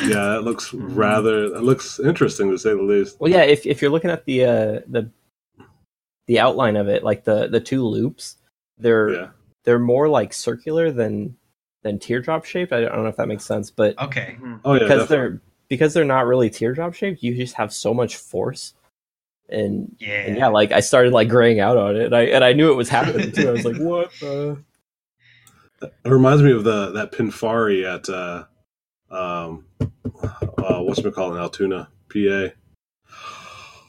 [0.00, 0.96] Yeah, that looks Mhm.
[0.96, 1.50] rather.
[1.50, 3.20] That looks interesting to say the least.
[3.20, 5.10] Well, yeah, if if you're looking at the uh, the
[6.32, 8.36] the outline of it, like the the two loops,
[8.78, 9.28] they're Yeah.
[9.64, 11.36] they're more like circular than
[11.82, 12.72] than teardrop shaped.
[12.72, 14.36] I don't know if that makes sense, but okay.
[14.40, 14.60] Mhm.
[14.64, 14.78] Oh yeah.
[14.80, 15.16] because definitely.
[15.16, 18.72] they're because they're not really teardrop shaped, you just have so much force.
[19.50, 20.22] And Yeah.
[20.26, 22.70] and yeah, like I started like graying out on it, and I and I knew
[22.72, 23.48] it was happening too.
[23.48, 24.10] I was like, what?
[24.20, 24.62] The?
[26.04, 28.44] It reminds me of the that Pinfari at uh,
[29.10, 29.64] um,
[30.22, 32.54] uh, what's it called in Altoona, PA.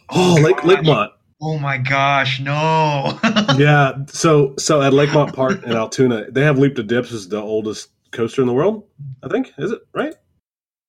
[0.10, 0.66] Oh, Lake gosh.
[0.66, 1.10] Lakemont.
[1.46, 3.20] Oh my gosh, no.
[3.58, 4.06] Yeah.
[4.08, 8.48] So so at Lakemont Park in Altoona, they have Leap-the-Dips is the oldest coaster in
[8.48, 8.86] the world.
[9.24, 10.16] I think is it right?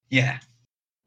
[0.09, 0.39] yeah.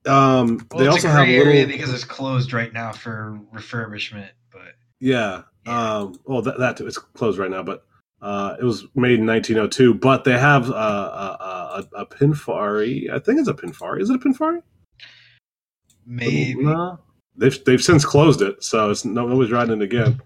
[0.06, 1.66] Um, Well, they also have little.
[1.66, 5.42] because it's closed right now for refurbishment, but Yeah.
[5.66, 5.96] Yeah.
[5.96, 6.87] Um, well, that, that too.
[6.87, 7.84] It's closed right now, but
[8.20, 9.94] uh, it was made in 1902.
[9.94, 13.11] But they have uh, a, a, a Pinfari.
[13.11, 14.02] I think it's a Pinfari.
[14.02, 14.62] Is it a Pinfari?
[16.06, 16.62] maybe.
[16.64, 16.98] No.
[17.38, 20.20] They've they've since closed it, so it's no, nobody's riding it again.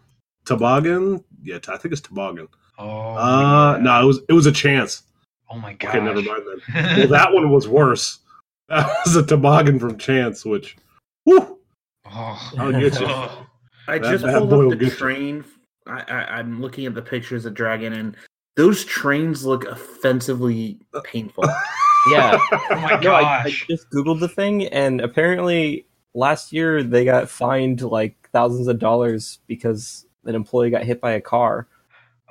[0.47, 1.23] Toboggan.
[1.43, 2.49] Yeah, I think it's toboggan.
[2.79, 3.83] Oh, Uh, yeah.
[3.83, 5.03] no, it was it was a chance.
[5.51, 5.91] Oh my god!
[5.97, 6.97] Okay, never mind then.
[6.99, 8.19] Well, that one was worse.
[8.69, 10.77] That was a toboggan from Chance, which,
[11.25, 11.59] whew,
[12.07, 12.53] oh.
[12.59, 13.07] I'll get you.
[13.07, 13.47] Oh.
[13.89, 14.97] I That just bad pulled up the get you.
[14.99, 15.45] train.
[15.87, 18.17] I, I, I'm looking at the pictures of Dragon, and
[18.57, 21.45] those trains look offensively painful.
[22.13, 27.05] Yeah, Oh my no, I, I just googled the thing, and apparently last year they
[27.05, 31.67] got fined like thousands of dollars because an employee got hit by a car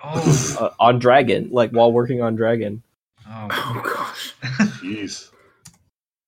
[0.03, 0.57] Oh.
[0.59, 2.81] uh, on Dragon, like while working on Dragon.
[3.27, 3.47] Oh.
[3.51, 4.33] oh gosh!
[4.81, 5.29] jeez.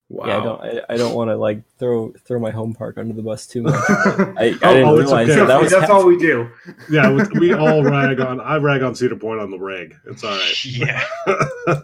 [0.09, 0.27] Wow.
[0.27, 3.15] Yeah, I don't, I, I don't want to like throw throw my home park under
[3.15, 3.73] the bus too much.
[3.89, 5.39] I, I Oh, didn't oh, it's realize okay.
[5.39, 6.51] that, that was That's all we do.
[6.87, 8.39] Yeah, we, we all rag on.
[8.39, 9.95] I rag on Cedar Point on the rag.
[10.05, 10.65] It's all right.
[10.65, 11.03] yeah.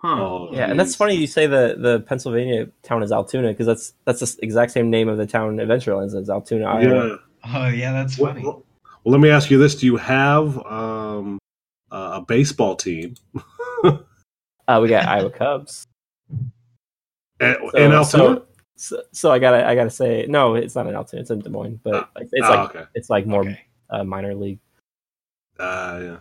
[0.00, 0.22] Huh.
[0.22, 3.94] Oh, Yeah, and that's funny you say the the Pennsylvania town is Altoona because that's
[4.04, 7.08] that's the exact same name of the town Adventurelands is Altoona, Iowa.
[7.08, 7.16] Yeah.
[7.44, 8.42] Oh yeah, that's funny.
[8.42, 8.64] well,
[9.02, 11.38] well, let me ask you this: Do you have um,
[11.90, 13.14] uh, a baseball team
[14.68, 15.84] Uh, we got Iowa Cubs.
[17.40, 18.04] at, So- in Altoona?
[18.06, 18.44] So,
[18.76, 21.50] so, so I gotta I gotta say no, it's not in Altoona, it's in Des
[21.50, 22.84] Moines, but it's oh, like okay.
[22.94, 23.60] it's like more Okay.
[23.90, 24.60] uh, minor league.
[25.58, 26.16] Uh, yeah.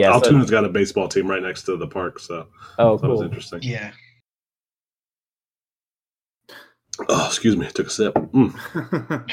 [0.00, 2.46] Yeah, Al- so- Altoona's got a baseball team right next to the park, so
[2.78, 3.60] Oh, that was interesting.
[3.62, 3.92] Yeah.
[7.08, 8.14] Oh, excuse me, I took a sip.
[8.14, 9.24] Mm.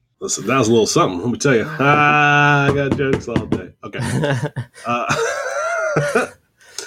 [0.20, 1.20] Listen, that was a little something.
[1.20, 1.64] Let me tell you.
[1.78, 3.72] Ah, I got jokes all day.
[3.84, 3.98] Okay.
[4.86, 6.26] Uh,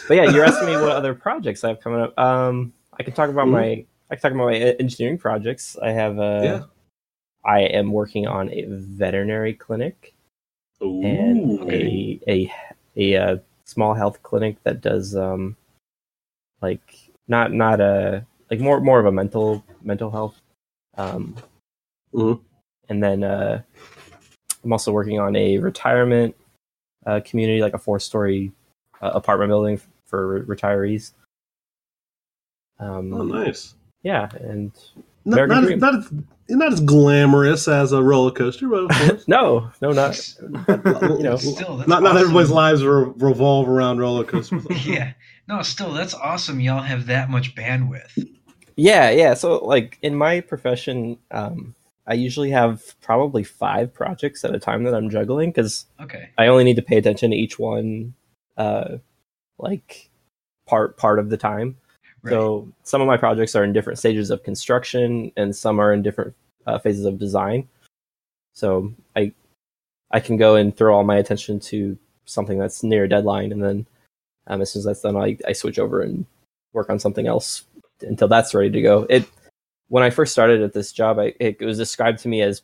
[0.08, 2.18] but yeah, you're asking me what other projects I have coming up.
[2.18, 3.52] Um, I can talk about Mhm.
[3.52, 5.78] my I can talk about my engineering projects.
[5.82, 6.64] I have uh, Yeah.
[7.46, 10.14] I am working on a veterinary clinic
[10.80, 12.20] and okay.
[12.28, 12.54] a a
[12.96, 15.56] a uh, small health clinic that does um
[16.62, 20.40] like not not a like more more of a mental mental health
[20.98, 21.36] um
[22.14, 22.40] Mhm.
[22.90, 23.62] and then uh
[24.64, 26.36] i'm also working on a retirement
[27.06, 28.52] uh, community like a four story
[29.02, 31.12] uh, apartment building for re- retirees
[32.80, 33.76] um Oh, nice.
[34.04, 34.72] yeah and
[35.26, 36.12] Not, not, not, as,
[36.50, 39.28] not as glamorous as a roller coaster, but of course.
[39.28, 44.26] no no not you know Still, that's not not everybody's lives re- revolve around roller
[44.26, 44.66] coasters.
[44.86, 45.14] yeah.
[45.48, 46.60] No, still, that's awesome.
[46.60, 48.28] Y'all have that much bandwidth.
[48.76, 49.34] Yeah, yeah.
[49.34, 51.76] So like in my profession, um,
[52.08, 56.30] I usually have probably five projects at a time that I'm juggling because Okay.
[56.38, 58.14] I only need to pay attention to each one,
[58.58, 58.98] uh,
[59.58, 60.10] like
[60.68, 61.78] part part of the time.
[62.24, 62.32] Right.
[62.32, 66.02] So some of my projects are in different stages of construction, and some are in
[66.02, 66.34] different
[66.66, 67.68] uh, phases of design.
[68.54, 69.34] So I
[70.12, 73.62] I can go and throw all my attention to something that's near a deadline, and
[73.62, 73.88] then
[74.48, 76.26] um, as soon as that's done, I, I switch over and
[76.72, 77.64] work on something else
[78.02, 79.06] until that's ready to go.
[79.10, 79.28] It
[79.90, 82.62] when I first started at this job, I, it, was described to me as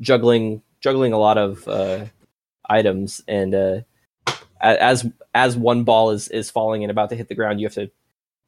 [0.00, 2.06] juggling juggling a lot of uh,
[2.68, 3.80] items, and uh,
[4.60, 7.74] as as one ball is is falling and about to hit the ground, you have
[7.74, 7.90] to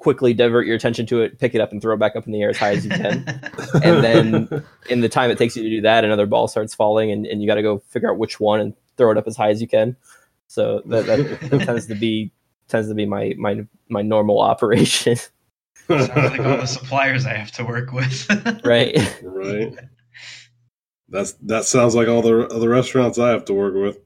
[0.00, 2.32] quickly divert your attention to it, pick it up, and throw it back up in
[2.32, 3.22] the air as high as you can.
[3.84, 7.12] and then in the time it takes you to do that, another ball starts falling,
[7.12, 9.36] and, and you got to go figure out which one and throw it up as
[9.36, 9.94] high as you can.
[10.48, 12.32] So that, that, that tends to be
[12.66, 15.16] tends to be my my my normal operation,
[15.88, 18.26] Sounds like all the suppliers I have to work with.
[18.64, 18.96] right?
[19.22, 19.74] right.
[21.08, 23.98] That's that sounds like all the other restaurants I have to work with.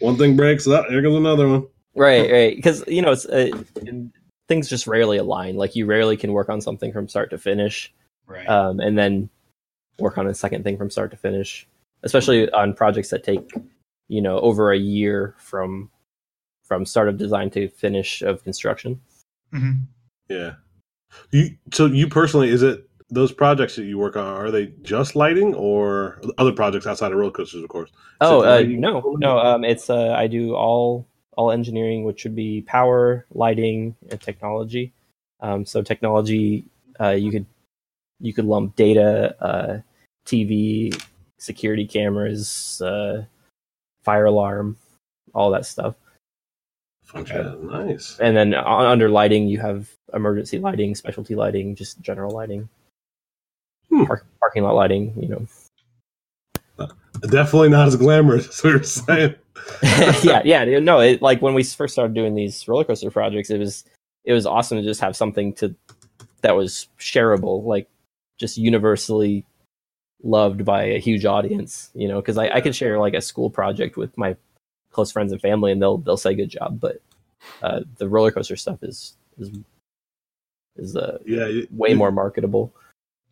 [0.00, 1.66] one thing breaks up, here goes another one.
[1.94, 2.56] right, right.
[2.56, 4.12] Because you know, it's uh, things
[4.52, 5.56] things just rarely align.
[5.56, 7.92] Like you rarely can work on something from start to finish,
[8.26, 8.46] Right.
[8.46, 9.30] um, and then
[9.98, 11.66] work on a second thing from start to finish.
[12.02, 13.50] Especially on projects that take
[14.08, 15.88] you know over a year from
[16.64, 19.00] from start of design to finish of construction.
[19.54, 19.84] Mhm.
[20.28, 20.54] Yeah.
[21.30, 25.14] You so you personally is it those projects that you work on are they just
[25.14, 27.88] lighting or other projects outside of roller coasters of course?
[27.90, 29.38] Is Oh uh, no, no.
[29.38, 31.06] Um, it's uh, I do all
[31.36, 34.92] all engineering, which would be power, lighting, and technology.
[35.40, 36.64] Um, so technology,
[37.00, 37.46] uh, you could
[38.20, 39.78] you could lump data, uh,
[40.26, 40.96] TV,
[41.38, 43.24] security cameras, uh,
[44.04, 44.76] fire alarm,
[45.34, 45.96] all that stuff.
[47.14, 48.18] Okay, nice.
[48.20, 52.68] And then uh, under lighting, you have emergency lighting, specialty lighting, just general lighting,
[53.92, 54.04] Hmm.
[54.04, 55.12] Park, parking lot lighting.
[55.20, 55.28] You
[56.78, 56.88] know,
[57.20, 59.34] Definitely not as glamorous as we were saying.
[60.22, 60.78] yeah, yeah.
[60.78, 63.84] No, it, like when we first started doing these roller coaster projects, it was
[64.24, 65.74] it was awesome to just have something to
[66.42, 67.88] that was shareable, like
[68.38, 69.44] just universally
[70.22, 71.90] loved by a huge audience.
[71.94, 74.36] You know, because I, I could share like a school project with my
[74.90, 76.80] close friends and family, and they'll they'll say good job.
[76.80, 77.00] But
[77.62, 79.50] uh, the roller coaster stuff is is
[80.76, 82.72] is uh, Yeah, you, way you- more marketable.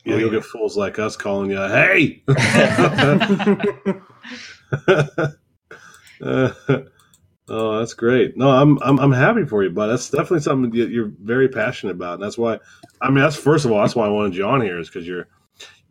[0.04, 2.22] Yeah, you'll get fools like us calling you, "Hey."
[6.22, 6.52] Uh,
[7.48, 8.36] oh, that's great.
[8.36, 11.92] No, I'm I'm I'm happy for you, but that's definitely something that you're very passionate
[11.92, 12.58] about, and that's why.
[13.00, 15.06] I mean, that's first of all, that's why I wanted you on here is because
[15.06, 15.28] you're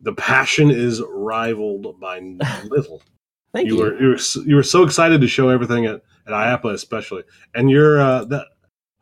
[0.00, 2.20] the passion is rivaled by
[2.64, 3.02] little.
[3.52, 3.82] Thank you you.
[3.82, 7.24] were you were you were so excited to show everything at at IAAPA especially,
[7.54, 8.46] and you're uh, that.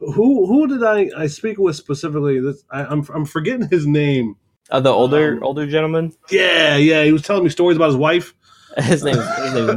[0.01, 2.41] Who who did I, I speak with specifically?
[2.41, 4.37] This I, I'm I'm forgetting his name.
[4.71, 7.97] Uh, the older um, older gentleman, Yeah, yeah, he was telling me stories about his
[7.97, 8.33] wife.
[8.77, 9.77] his name his name is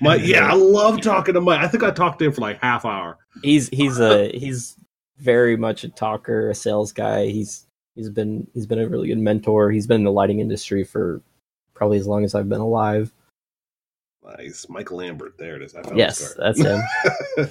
[0.00, 0.20] Mike.
[0.24, 1.60] Yeah, I love talking to Mike.
[1.60, 3.18] I think I talked to him for like half hour.
[3.42, 4.76] he's he's a he's
[5.18, 7.26] very much a talker, a sales guy.
[7.26, 9.70] He's he's been he's been a really good mentor.
[9.70, 11.22] He's been in the lighting industry for
[11.74, 13.12] probably as long as I've been alive.
[14.24, 15.38] Nice, Mike Lambert.
[15.38, 15.74] There it is.
[15.74, 16.80] I found yes, that's him.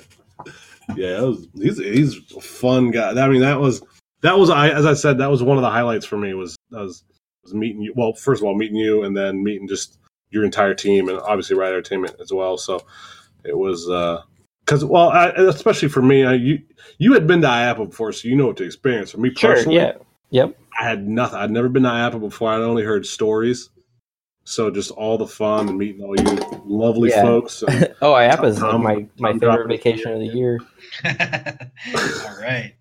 [0.96, 3.12] yeah, was, he's he's a fun guy.
[3.12, 3.82] I mean, that was
[4.22, 6.56] that was I as I said that was one of the highlights for me was
[6.72, 7.04] was
[7.44, 7.94] was meeting you.
[7.96, 9.98] Well, first of all, meeting you, and then meeting just
[10.30, 12.58] your entire team, and obviously Ride Entertainment as well.
[12.58, 12.82] So
[13.44, 14.22] it was uh,
[14.66, 16.60] because well, I, especially for me, I, you
[16.98, 19.12] you had been to IAAPA before, so you know what to experience.
[19.12, 19.94] For me Sure, personally, yeah.
[20.32, 20.58] Yep.
[20.80, 21.40] I had nothing.
[21.40, 22.52] I'd never been to IAAPA before.
[22.52, 23.70] I'd only heard stories.
[24.44, 27.22] So just all the fun and meeting all you lovely Yeah.
[27.22, 27.64] folks.
[27.64, 30.60] And, Oh, IAAPA is like my, my Tom favorite dropping vacation of the year.
[31.06, 32.74] All right.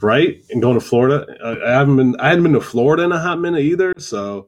[0.00, 1.26] right, and going to Florida.
[1.44, 2.20] I, I haven't been.
[2.20, 3.92] I hadn't been to Florida in a hot minute either.
[3.98, 4.46] So,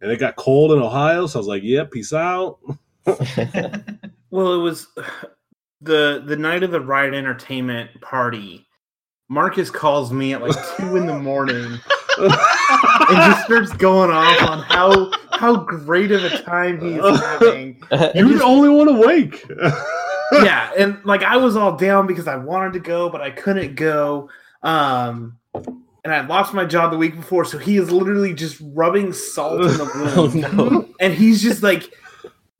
[0.00, 1.26] and it got cold in Ohio.
[1.26, 2.58] So I was like, "Yeah, peace out."
[4.30, 4.88] Well, it was
[5.80, 8.66] the the night of the ride entertainment party.
[9.28, 11.78] Marcus calls me at like two in the morning
[12.18, 17.82] and just starts going off on how how great of a time he's having.
[18.14, 19.44] You're the only one awake.
[20.32, 23.74] yeah, and like I was all down because I wanted to go, but I couldn't
[23.74, 24.28] go.
[24.62, 25.38] Um,
[26.04, 29.60] and I lost my job the week before, so he is literally just rubbing salt
[29.62, 30.12] in the wound.
[30.16, 30.88] oh wound, no.
[31.00, 31.92] and he's just like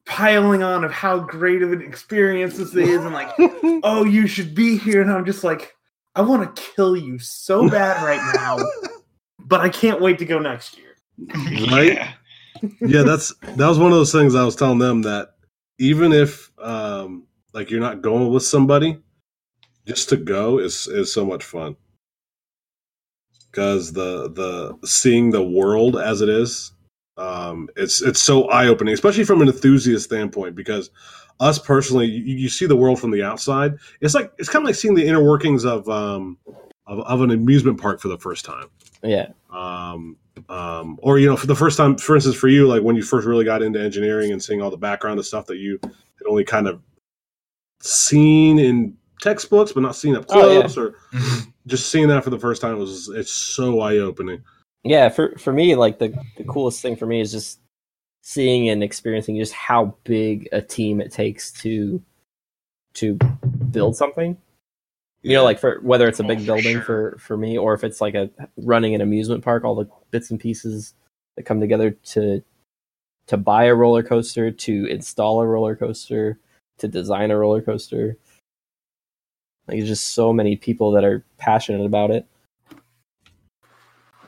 [0.04, 3.32] piling on of how great of an experience this is, and like,
[3.82, 5.76] oh, you should be here, and I'm just like,
[6.14, 8.58] I want to kill you so bad right now,
[9.38, 10.96] but I can't wait to go next year.
[11.70, 11.94] Right?
[11.94, 12.12] Yeah.
[12.80, 15.34] yeah, that's that was one of those things I was telling them that
[15.78, 18.98] even if um like you're not going with somebody,
[19.86, 21.76] just to go is is so much fun.
[23.58, 26.70] Because the the seeing the world as it is,
[27.16, 30.54] um, it's it's so eye opening, especially from an enthusiast standpoint.
[30.54, 30.90] Because
[31.40, 33.74] us personally, you, you see the world from the outside.
[34.00, 36.38] It's like it's kind of like seeing the inner workings of um
[36.86, 38.66] of, of an amusement park for the first time
[39.02, 39.26] Yeah.
[39.50, 40.16] um,
[40.48, 43.02] um, or you know, for the first time, for instance, for you, like when you
[43.02, 46.28] first really got into engineering and seeing all the background of stuff that you had
[46.28, 46.80] only kind of
[47.82, 50.60] seen in textbooks, but not seen up Oh, yeah.
[50.60, 50.94] close, or.
[51.68, 54.42] just seeing that for the first time was it's so eye opening.
[54.84, 57.60] Yeah, for for me, like the, the coolest thing for me is just
[58.22, 62.02] seeing and experiencing just how big a team it takes to
[62.94, 63.14] to
[63.70, 64.36] build something.
[65.22, 66.82] You know, like for whether it's a Oh, big for building sure.
[66.82, 70.30] for for me or if it's like a running an amusement park, all the bits
[70.30, 70.94] and pieces
[71.36, 72.42] that come together to
[73.26, 76.38] to buy a roller coaster, to install a roller coaster,
[76.78, 78.16] to design a roller coaster.
[79.68, 82.26] Like there's just so many people that are passionate about it.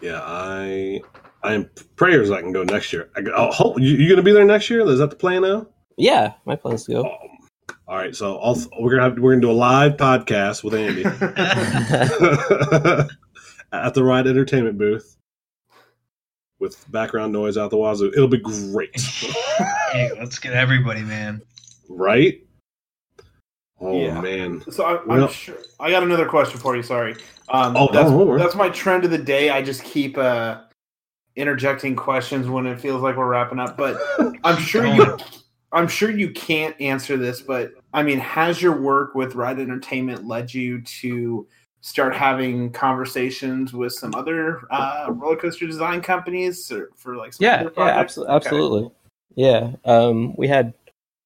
[0.00, 1.00] yeah, I
[1.42, 3.10] I am prayers I can go next year.
[3.16, 4.86] I, I oh, hope you, you going to be there next year.
[4.86, 5.66] Is that the plan now?
[5.96, 7.06] Yeah, my plan is to go.
[7.06, 7.30] Oh.
[7.90, 11.04] All right, so also, we're gonna have, we're gonna do a live podcast with Andy
[13.72, 15.16] at the Ride Entertainment booth
[16.60, 18.12] with background noise out the wazoo.
[18.12, 18.94] It'll be great,
[19.90, 21.42] hey, let's get everybody, man.
[21.88, 22.40] right?
[23.80, 24.20] Oh Yeah.
[24.20, 26.82] man, So I, I'm Well- sure I got another question for you.
[26.82, 27.14] Sorry.
[27.48, 29.50] Um, Oh, that's, don't that's my trend of the day.
[29.50, 30.60] I just keep uh,
[31.36, 33.76] interjecting questions when it feels like we're wrapping up.
[33.76, 33.98] But
[34.44, 35.16] I'm sure you,
[35.72, 37.40] I'm sure you can't answer this.
[37.40, 41.46] But I mean, has your work with Ride Entertainment led you to
[41.80, 47.44] start having conversations with some other uh, roller coaster design companies or for like some
[47.44, 47.98] yeah, other yeah, projects?
[47.98, 48.46] absolutely, Okay.
[48.46, 48.90] absolutely.
[49.36, 50.74] Yeah, um, we had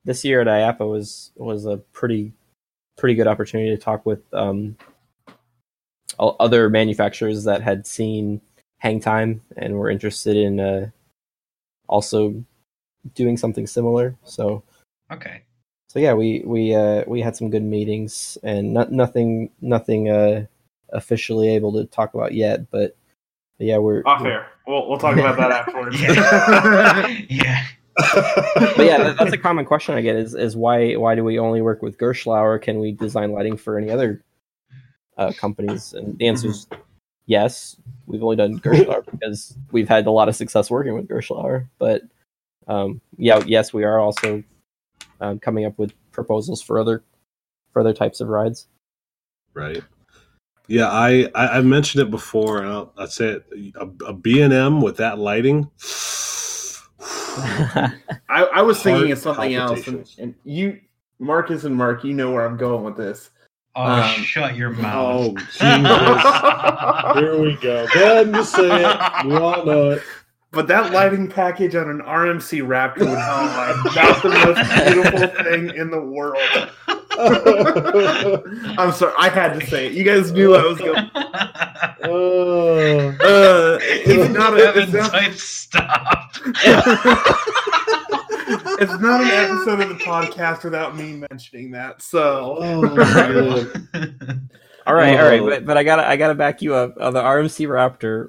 [0.05, 2.33] this year at IAAPA was was a pretty
[2.97, 4.77] pretty good opportunity to talk with um,
[6.19, 8.41] other manufacturers that had seen
[8.79, 10.89] hang time and were interested in uh,
[11.89, 12.35] also
[13.15, 14.15] doing something similar.
[14.25, 14.63] So
[15.13, 15.43] Okay.
[15.89, 20.47] so yeah, we we uh, we had some good meetings and not, nothing nothing uh,
[20.91, 22.97] officially able to talk about yet, but,
[23.59, 24.47] but yeah, we're Off air.
[24.67, 26.01] We'll, we'll talk about that afterwards.
[26.01, 27.09] Yeah.
[27.29, 27.65] yeah.
[27.97, 31.39] But yeah, that, that's a common question I get is is why why do we
[31.39, 32.61] only work with Gerstlauer?
[32.61, 34.23] Can we design lighting for any other
[35.17, 35.93] uh, companies?
[35.93, 36.67] And the answer is
[37.27, 37.77] yes.
[38.07, 41.69] We've only done Gerstlauer because we've had a lot of success working with Gerstlauer.
[41.79, 42.03] But
[42.67, 44.43] um, yeah, yes, we are also
[45.21, 47.03] um, coming up with proposals for other
[47.73, 48.67] for other types of rides.
[49.55, 49.83] right?
[50.67, 53.75] Yeah, I, I I mentioned it before, and I'll, I'd say it,
[54.07, 55.71] a B and M with that lighting.
[57.37, 60.81] I, I was thinking of something else, and, and you,
[61.19, 63.31] Marcus and Mark, you know where I'm going with this.
[63.77, 65.37] Oh, Um, shut your Oh, mouth.
[65.51, 65.61] Jesus.
[67.19, 67.87] Here we go.
[67.93, 69.27] Go ahead and just say it.
[69.27, 70.03] We all know it.
[70.53, 74.85] But that lighting package on an RMC Raptor would be Oh my about the most
[74.93, 76.39] beautiful thing in the world.
[78.79, 79.93] I'm sorry, I had to say it.
[79.93, 81.11] You guys knew I was going.
[82.07, 83.09] Oh.
[83.21, 84.67] Uh, it's not a.
[84.67, 86.33] Evan It's not, type stop.
[88.79, 92.03] it's not an episode of the podcast without me mentioning that.
[92.03, 93.67] So Oh,
[94.87, 97.23] all right, all right, but but I gotta I gotta back you up on the
[97.23, 98.29] RMC Raptor.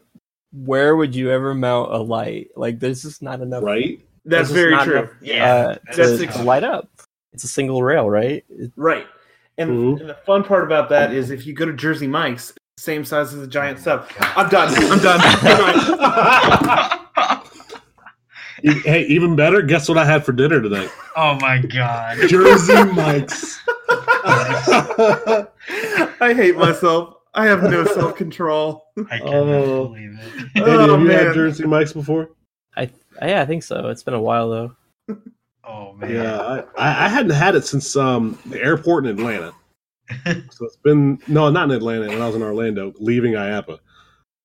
[0.54, 2.52] Where would you ever mount a light?
[2.56, 4.00] Like, there's just not enough Right?
[4.24, 5.00] that's very true.
[5.00, 6.90] enough, Yeah, uh, that's to, ex- to light up.
[7.36, 8.46] It's a single rail, right?
[8.50, 9.06] It- Right.
[9.58, 10.00] And, Mhm.
[10.00, 13.34] and the fun part about that is if you go to Jersey Mike's, same size
[13.34, 14.08] as a giant sub.
[14.38, 14.74] I'm done.
[14.74, 15.20] I'm done.
[15.42, 15.60] Good
[16.00, 17.02] night.
[18.84, 19.62] Hey, even better.
[19.62, 20.90] Guess what I had for dinner tonight?
[21.18, 22.18] oh my god.
[22.30, 23.60] Jersey Mike's.
[26.20, 27.16] I hate myself.
[27.36, 28.86] I have no self control.
[29.12, 29.88] I cannot Oh.
[29.90, 30.48] believe it.
[30.54, 31.26] Hey, Oh, have you man.
[31.26, 32.30] had Jersey Mike's before?
[32.78, 32.90] I
[33.22, 33.90] yeah, I think so.
[33.90, 34.72] It's been a while though.
[35.68, 36.12] Oh man.
[36.12, 39.54] Yeah, I, I I hadn't had it since um, the airport in Atlanta.
[40.52, 42.08] So it's been no, not in Atlanta.
[42.08, 43.80] When I was in Orlando, leaving IAAPA.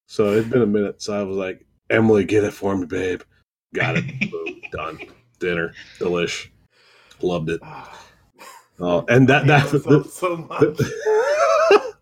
[0.09, 1.03] So it's been a minute.
[1.03, 3.21] So I was like, Emily, get it for me, babe.
[3.75, 4.31] Got it.
[4.31, 4.99] Boom, done.
[5.39, 6.49] Dinner, delish.
[7.21, 7.61] Loved it.
[8.81, 10.81] Oh, and that I that myself so much.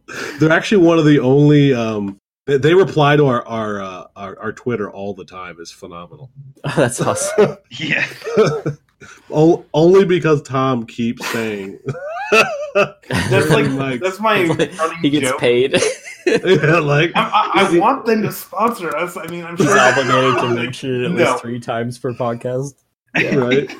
[0.39, 1.75] they're actually one of the only.
[1.75, 5.57] Um, they, they reply to our our, uh, our our Twitter all the time.
[5.59, 6.31] It's phenomenal.
[6.77, 7.57] That's awesome.
[7.71, 8.07] yeah.
[9.31, 11.79] O- only because Tom keeps saying.
[12.75, 14.03] That's like Mike's.
[14.03, 14.71] that's my like
[15.01, 15.41] he gets joke.
[15.41, 15.73] paid.
[16.27, 19.17] yeah, like I, I, I want them to sponsor us.
[19.17, 21.31] I mean, I'm sure He's sure obligated to mention it at No.
[21.31, 22.75] least three times per podcast.
[23.17, 23.71] right.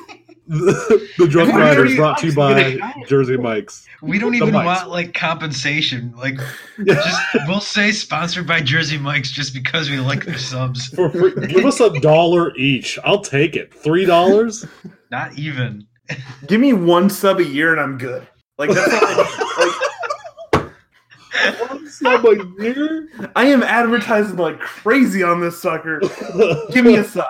[0.47, 3.87] The, the drunk Everybody rider is brought to you by Jersey Mike's.
[4.01, 6.11] We don't even want like compensation.
[6.17, 6.39] Like
[6.85, 10.87] just we'll say sponsored by Jersey Mike's just because we like their subs.
[10.87, 12.97] For free, give us a dollar each.
[13.03, 13.71] I'll take it.
[13.71, 14.65] Three dollars.
[15.11, 15.87] Not even.
[16.47, 18.27] Give me one sub a year and I'm good.
[18.57, 18.99] Like that's all
[21.33, 23.09] I, Sub a year.
[23.35, 26.01] I am advertising like crazy on this sucker.
[26.71, 27.25] Give me a sub.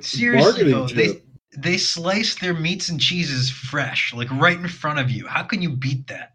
[0.00, 1.22] Seriously though, they
[1.56, 5.26] they slice their meats and cheeses fresh, like right in front of you.
[5.26, 6.32] How can you beat that?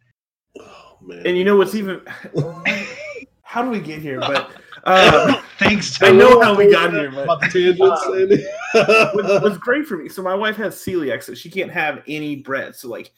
[0.60, 1.26] Oh, man.
[1.26, 2.02] and you know what's even
[3.42, 4.20] how do we get here?
[4.20, 4.52] But
[4.84, 8.45] uh, Thanks, I know how we got here, but the tangents, Sandy.
[9.15, 10.09] what was great for me.
[10.09, 12.75] So my wife has celiac, so she can't have any bread.
[12.75, 13.11] So like,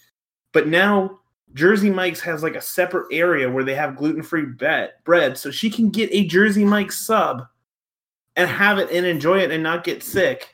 [0.51, 1.19] but now
[1.53, 5.69] Jersey Mike's has like a separate area where they have gluten free bread, so she
[5.69, 7.43] can get a Jersey Mike's sub
[8.35, 10.49] and have it and enjoy it and not get sick.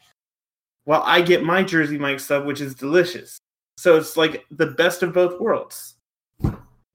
[0.84, 3.40] While I get my Jersey Mike's sub, which is delicious.
[3.78, 5.96] So it's like the best of both worlds.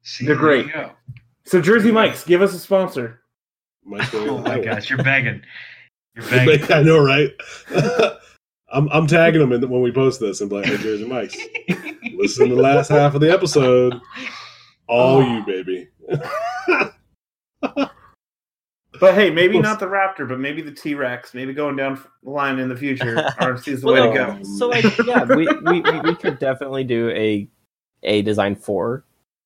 [0.02, 0.70] See, They're great.
[1.46, 3.23] So Jersey Mike's, give us a sponsor.
[3.84, 5.42] Mike's going Oh my gosh, you're begging.
[6.14, 6.72] You're begging.
[6.72, 7.30] I know, right?
[8.72, 11.36] I'm, I'm tagging them in when we post this and be like, hey, Jersey Mike's,
[12.14, 13.94] listen to the last half of the episode.
[14.88, 15.20] All Oh.
[15.20, 15.88] you, baby.
[19.00, 21.34] But hey, maybe not the Raptor, but maybe the T Rex.
[21.34, 23.16] Maybe going down the line in the future.
[23.40, 24.30] RC is the way to go.
[24.30, 27.48] Um, so like, yeah, we, we, we, we could definitely do a
[28.04, 29.04] a design for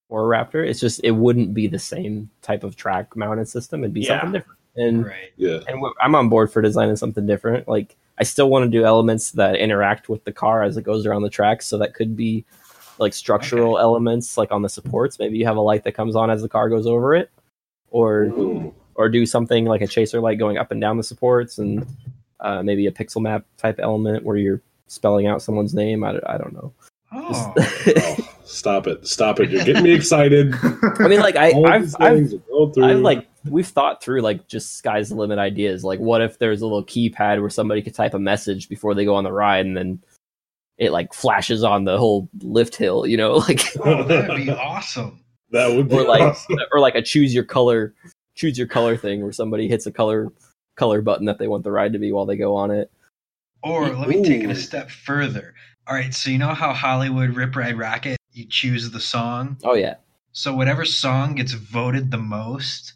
[0.09, 0.67] for a Raptor.
[0.67, 3.83] It's just it wouldn't be the same type of track mounted system.
[3.83, 4.21] It'd be Yeah.
[4.21, 4.59] something different.
[4.77, 5.33] And right.
[5.37, 5.61] Yeah.
[5.69, 7.67] and I'm on board for designing something different.
[7.69, 11.05] Like I still want to do elements that interact with the car as it goes
[11.07, 11.63] around the track.
[11.63, 12.45] So that could be
[12.99, 15.19] like structural elements, like on the supports.
[15.19, 17.31] Maybe you have a light that comes on as the car goes over it,
[17.91, 18.75] or Ooh.
[18.97, 21.87] or do something like a chaser light going up and down the supports, and
[22.41, 26.03] uh, maybe a pixel map type element where you're spelling out someone's name.
[26.03, 26.73] I, I don't know.
[27.13, 27.55] Oh,
[27.87, 29.07] Oh, stop it.
[29.07, 29.51] Stop it.
[29.51, 30.55] You're getting me excited.
[31.01, 32.85] I mean, like I, All I've, I've things are going through.
[32.85, 35.85] I've like we've thought through like just sky's the limit ideas.
[35.85, 39.05] Like, what if there's a little keypad where somebody could type a message before they
[39.05, 40.03] go on the ride, and then
[40.79, 45.23] it like flashes on the whole lift hill, you know, like oh, that'd be awesome.
[45.51, 46.57] that would be or like awesome.
[46.73, 47.95] or like a choose your color,
[48.35, 50.33] choose your color thing where somebody hits a color
[50.77, 52.91] color button that they want the ride to be while they go on it.
[53.65, 55.55] Or let me take it a step further.
[55.89, 59.59] All right, so you know how Hollywood Rip Ride Rockit, you choose the song.
[59.65, 59.97] Oh yeah,
[60.33, 62.95] So whatever song gets voted the most,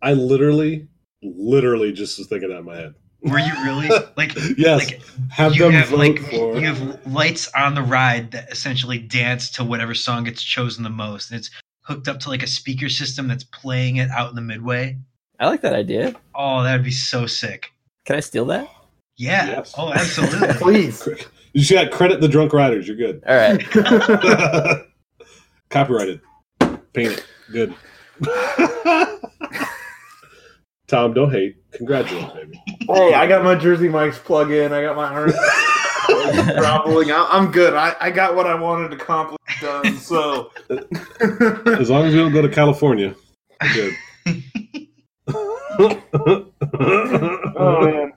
[0.00, 0.88] I literally,
[1.22, 2.94] literally just was thinking that in my head.
[3.22, 4.34] were you really like?
[4.56, 4.90] Yes.
[4.90, 6.56] Like have you them have vote like for.
[6.56, 10.90] you have lights on the ride that essentially dance to whatever song gets chosen the
[10.90, 11.50] most, and it's
[11.82, 14.96] hooked up to like a speaker system that's playing it out in the midway.
[15.40, 16.14] I like that idea.
[16.34, 17.72] Oh, that would be so sick.
[18.04, 18.68] Can I steal that?
[19.16, 19.46] Yeah.
[19.46, 19.74] Yes.
[19.76, 20.48] Oh, absolutely.
[20.54, 21.08] Please.
[21.54, 22.86] You just got credit the drunk riders.
[22.86, 23.22] You're good.
[23.26, 23.58] All right.
[25.70, 26.20] Copyrighted.
[26.92, 27.24] Paint it.
[27.50, 27.74] Good.
[30.86, 31.56] Tom, don't hate.
[31.72, 32.60] Congratulations, baby.
[32.86, 34.72] Hey, I got my Jersey Mike's plug in.
[34.72, 35.32] I got my heart
[36.58, 37.10] groveling.
[37.10, 37.72] I- I'm good.
[37.74, 39.96] I, I got what I wanted to accomplish done.
[39.96, 43.14] So, As long as we don't go to California,
[43.62, 43.94] we're good.
[46.78, 48.12] oh man.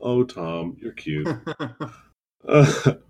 [0.00, 1.28] Oh, Tom, you're cute.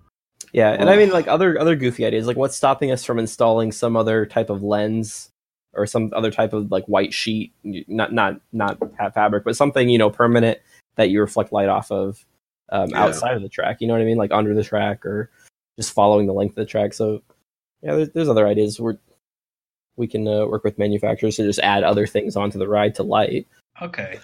[0.55, 2.29] Yeah, and I mean like other other goofy ideas.
[2.29, 5.31] Like what's stopping us from installing some other type of lens
[5.73, 8.79] or some other type of like white sheet, not not not
[9.15, 10.61] fabric, but something you know permanent
[10.95, 12.25] that you reflect light off of
[12.69, 13.03] um, Yeah.
[13.03, 13.81] outside of the track.
[13.81, 14.17] You know what I mean?
[14.17, 15.29] Like under the track or
[15.77, 16.95] just following the length of the track.
[16.95, 17.21] So
[17.83, 18.79] yeah, there's, there's other ideas.
[18.79, 18.99] We're
[19.97, 23.03] we can uh, work with manufacturers to just add other things onto the ride to
[23.03, 23.49] light.
[23.83, 24.21] Okay.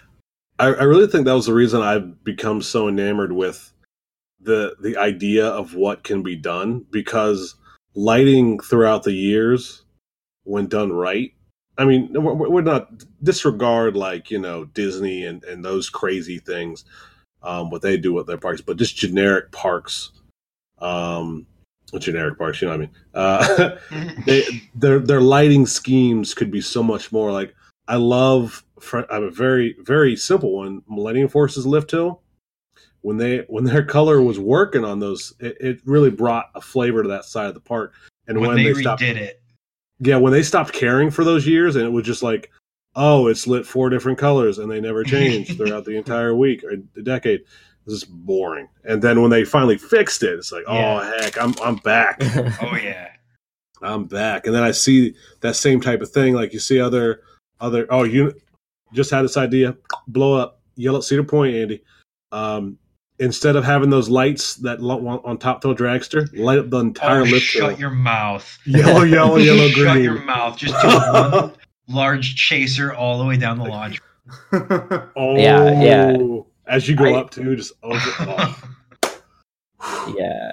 [0.61, 3.73] I, I really think that was the reason I've become so enamored with
[4.43, 7.55] the the idea of what can be done because
[7.95, 9.83] lighting throughout the years,
[10.45, 11.33] when done right,
[11.79, 12.91] I mean, we're, we're not
[13.23, 16.85] disregard like you know Disney and and those crazy things,
[17.43, 20.13] um, what they do with their parks, but just generic parks,
[20.81, 21.47] um,
[21.99, 23.77] generic parks, you know what I mean?
[23.95, 27.55] Uh, they their their lighting schemes could be so much more like
[27.89, 32.21] I love fr- I have a very very simple one Millennium Force's Lift Hill
[33.03, 37.03] when they when their color was working on those it, it really brought a flavor
[37.03, 37.95] to that side of the park
[38.29, 39.43] and when, when, they, they, redid stopped it.
[40.01, 42.51] yeah when they stopped caring for those years and it was just like
[42.97, 46.73] oh it's lit four different colors and they never changed throughout the entire week or
[46.95, 47.41] the decade
[47.87, 51.01] this is boring and then when they finally fixed it it's like Yeah.
[51.01, 52.19] oh heck I'm I'm back
[52.63, 53.09] Oh yeah.
[53.83, 54.47] I'm back.
[54.47, 56.35] And then I see that same type of thing.
[56.35, 57.23] Like you see other
[57.61, 58.35] other oh you
[58.93, 59.77] just had this idea,
[60.09, 61.83] blow up yellow Cedar Point, Andy.
[62.33, 62.79] Um
[63.21, 66.79] instead of having those lights that lo- on on Top Thrill Dragster, light up the
[66.79, 67.79] entire oh, lift shut hill.
[67.81, 68.59] your mouth.
[68.67, 69.87] Yellow, yellow, yellow, Shut green.
[69.95, 70.57] Shut your mouth.
[70.57, 71.53] Just do one
[71.89, 74.01] large chaser all the way down the launch.
[74.53, 76.17] Oh Yeah, yeah.
[76.67, 77.91] As you go I- up too, just oh,
[79.81, 80.53] oh, yeah.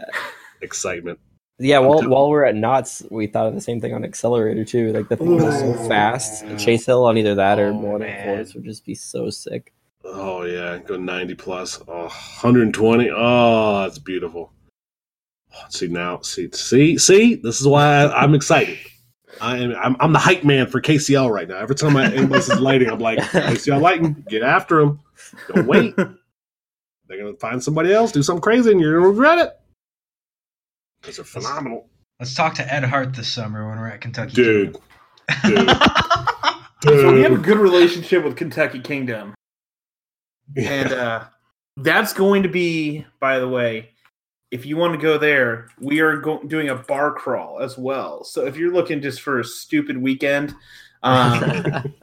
[0.61, 1.20] excitement.
[1.59, 4.63] Yeah, while, too- while we're at Knott's, we thought of the same thing on accelerator
[4.63, 4.93] too.
[4.93, 6.43] Like the thing was so fast.
[6.45, 8.36] A chase hill on either that or Oh, Millennium man.
[8.38, 9.74] Force would just be so sick.
[10.10, 11.82] Oh yeah, go 90 plus.
[11.88, 13.10] Oh, 120.
[13.14, 14.53] Oh, that's beautiful.
[15.53, 17.36] Oh, see now, see, see, see.
[17.36, 18.78] This is why I, I'm excited.
[19.41, 19.76] I am.
[19.76, 21.58] I'm, I'm the hype man for KCL right now.
[21.58, 24.26] Every time I, anybody says lighting, I'm like KCL lighting.
[24.30, 24.99] Get after them.
[25.53, 25.95] Don't wait.
[25.95, 29.60] They're gonna find somebody else, do something crazy, and you're gonna regret it.
[31.01, 31.89] Because they're phenomenal,
[32.20, 34.34] Let's talk to Ed Hart this summer when we're at Kentucky.
[34.34, 34.78] dude.
[35.43, 35.70] Dude,
[36.84, 39.36] so we have a good relationship with Kentucky Kingdom.
[40.56, 41.26] And uh,
[41.78, 43.89] that's going to be, by the way,
[44.50, 48.24] if you want to go there, we are go- doing a bar crawl as well.
[48.24, 50.56] So if you're looking just for a stupid weekend,
[51.04, 51.93] um,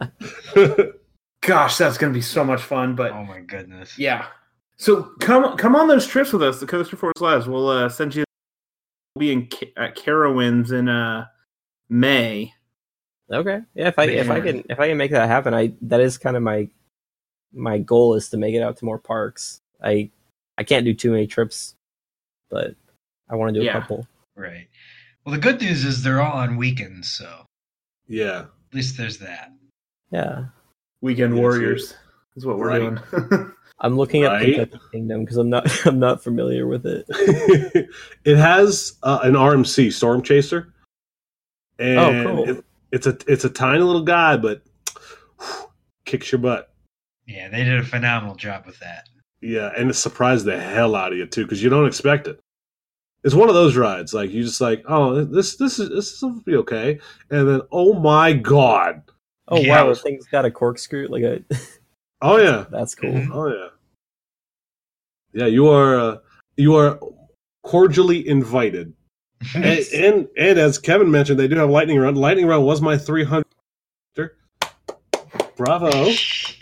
[1.41, 2.95] gosh, that's going to be so much fun.
[2.95, 3.99] But oh my goodness.
[3.99, 4.27] yeah,
[4.77, 7.47] So come come on those trips with us, the Coaster Force Lives.
[7.49, 8.25] We'll uh, send you.
[9.15, 11.27] We'll be in Ca- at Carowinds in uh,
[11.89, 12.53] May.
[13.33, 13.61] Okay.
[13.75, 16.19] Yeah, if I if I can if I can make that happen, I that is
[16.19, 16.69] kind of my
[17.55, 19.61] my goal is to make it out to more parks.
[19.83, 20.11] I
[20.59, 21.75] I can't do too many trips,
[22.51, 22.75] but
[23.29, 23.77] I want to do Yeah.
[23.77, 24.07] a couple.
[24.37, 24.69] Right.
[25.25, 27.47] Well, the good news is they're all on weekends, so
[28.09, 28.41] Yeah.
[28.41, 29.53] at least there's that.
[30.11, 30.47] Yeah.
[31.01, 31.95] Weekend Yes, Warriors
[32.37, 32.79] is what we're Right.
[32.81, 33.53] doing.
[33.81, 34.55] I'm looking at Right.
[34.55, 37.05] Kentucky Kingdom because I'm not I'm not familiar with it.
[38.25, 40.73] it has uh, an RMC Storm Chaser,
[41.79, 42.51] and Oh, cool.
[42.51, 44.63] it, it's a it's a tiny little guy, but
[45.41, 45.71] whew,
[46.05, 46.73] kicks your butt.
[47.27, 49.09] Yeah, they did a phenomenal job with that.
[49.41, 52.39] Yeah, and it surprised the hell out of you too because you don't expect it.
[53.23, 56.41] It's one of those rides like you just like, oh, this this is this will
[56.43, 56.99] be okay,
[57.31, 59.03] and then oh my god,
[59.49, 59.83] Oh Yeah.
[59.85, 61.43] wow, the thing's got a corkscrew like a
[62.23, 63.13] oh yeah, that's cool.
[63.13, 63.31] Mhm.
[63.33, 63.69] oh yeah,
[65.33, 65.47] yeah.
[65.47, 66.17] You are uh,
[66.57, 66.99] you are
[67.63, 68.93] cordially invited.
[69.55, 69.65] and,
[69.95, 72.15] and and as Kevin mentioned, they do have lightning run.
[72.15, 73.44] Lightning run was my 300.
[75.57, 75.91] Bravo,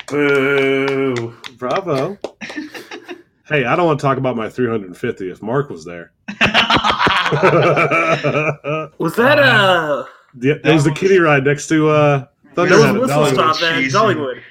[0.09, 1.35] Boo.
[1.57, 2.19] bravo.
[3.49, 6.13] hey, I don't want to talk about my 350 if Mark was there.
[6.41, 7.29] yeah,
[8.99, 10.05] Was that uh?
[10.35, 12.19] that was the was- kiddie ride next to uh,
[12.55, 13.55] That Thunderhead was at Whistle Dollywood.
[13.55, 13.93] Stop then, Jeez.
[13.93, 14.43] Dollywood.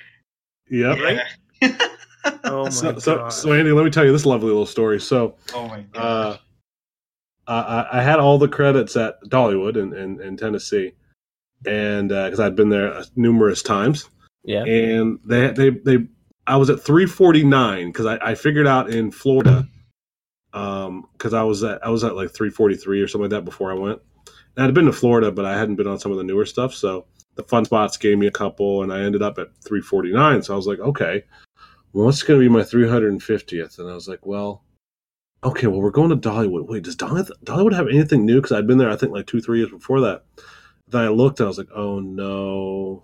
[0.70, 1.24] Yep.
[1.62, 1.78] Yeah.
[2.44, 3.02] Oh my So, god.
[3.02, 5.00] so, so, Andy, let me tell you this lovely little story.
[5.00, 6.04] So, oh my god.
[6.04, 6.38] uh,
[7.48, 10.94] I, I- I had all the credits at Dollywood in, in, in Tennessee,
[11.66, 14.08] and because I'd been there numerous times,
[14.44, 14.64] Yeah.
[14.64, 16.08] and they they they
[16.48, 19.68] I was at 349 because I, I figured out in Florida
[20.54, 23.72] um because I was at I was at like 343 or something like that before
[23.72, 24.02] I went.
[24.58, 26.74] And I'd been to Florida, but I hadn't been on some of the newer stuff,
[26.74, 30.44] so the fun spots gave me a couple, and I ended up at 349.
[30.44, 31.24] So I was like, okay,
[31.94, 33.80] well, what's going to be my 350th?
[33.80, 34.64] And I was like, well,
[35.44, 36.68] okay, well, we're going to Dollywood.
[36.68, 38.36] Wait, does Dolly, Dollywood have anything new?
[38.42, 40.24] Because I'd been there, I think, like two, three years before that.
[40.89, 43.04] Then I looked, and I was like, oh no,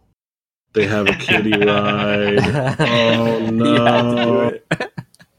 [0.78, 2.40] they have a kiddie ride.
[2.80, 4.88] Oh, You had to do no.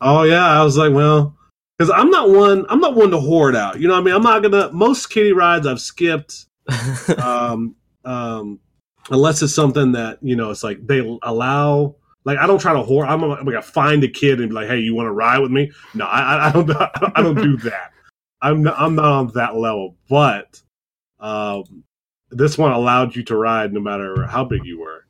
[0.00, 1.36] Oh yeah, I was like, well,
[1.78, 2.66] because I'm not one.
[2.68, 3.80] I'm not one to hoard out.
[3.80, 4.70] You know, what I mean, I'm not gonna.
[4.72, 6.46] Most kiddie rides I've skipped,
[7.22, 7.74] um,
[8.04, 8.60] um,
[9.10, 11.94] unless it's something that you know, it's like they allow.
[12.24, 13.08] Like I don't try to hoard.
[13.08, 15.50] I'm, I'm gonna find a kid and be like, hey, you want to ride with
[15.50, 15.70] me?
[15.94, 16.70] No, I, I- I don't.
[16.70, 17.92] I don't do that.
[18.42, 19.96] I'm not, I'm not on that level.
[20.08, 20.60] But
[21.20, 21.84] um,
[22.30, 25.06] this one allowed you to ride no matter how big you were.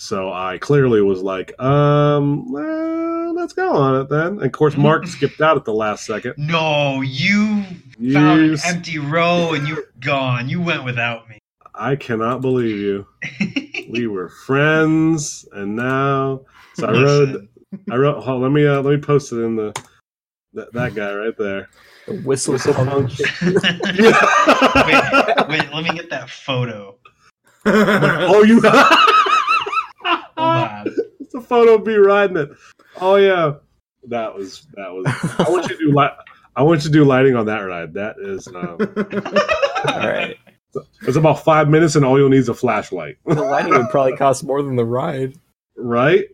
[0.00, 4.26] So I clearly was like, um, well, let's go on it then.
[4.26, 6.34] And of course, Mark skipped out at the last second.
[6.36, 7.64] no, you
[8.12, 10.48] found an empty row and you were gone.
[10.48, 11.40] You went without me.
[11.74, 13.06] I cannot believe you.
[13.90, 16.42] We were friends, and now
[16.74, 17.48] so I wrote.
[17.90, 18.22] I wrote.
[18.22, 19.72] Hold, let me uh, let me post it in the
[20.52, 21.70] that, that guy right there.
[22.06, 22.88] The whistle, Whistle punk.
[22.88, 23.10] punk.
[23.42, 23.54] wait,
[25.48, 26.98] wait, let me get that photo.
[27.64, 28.60] oh, you.
[30.84, 31.04] Hold on.
[31.20, 32.50] it's a photo of me riding it.
[33.00, 33.54] Oh yeah,
[34.08, 35.06] that was that was.
[35.38, 36.12] I want you to do light.
[36.56, 37.94] I want you to do lighting on that ride.
[37.94, 38.46] That is.
[38.48, 38.78] Um,
[39.94, 40.36] All right.
[41.06, 43.16] it's about five minutes, and all you'll need is a flashlight.
[43.26, 45.34] The lighting would probably cost more than the ride.
[45.76, 46.24] right?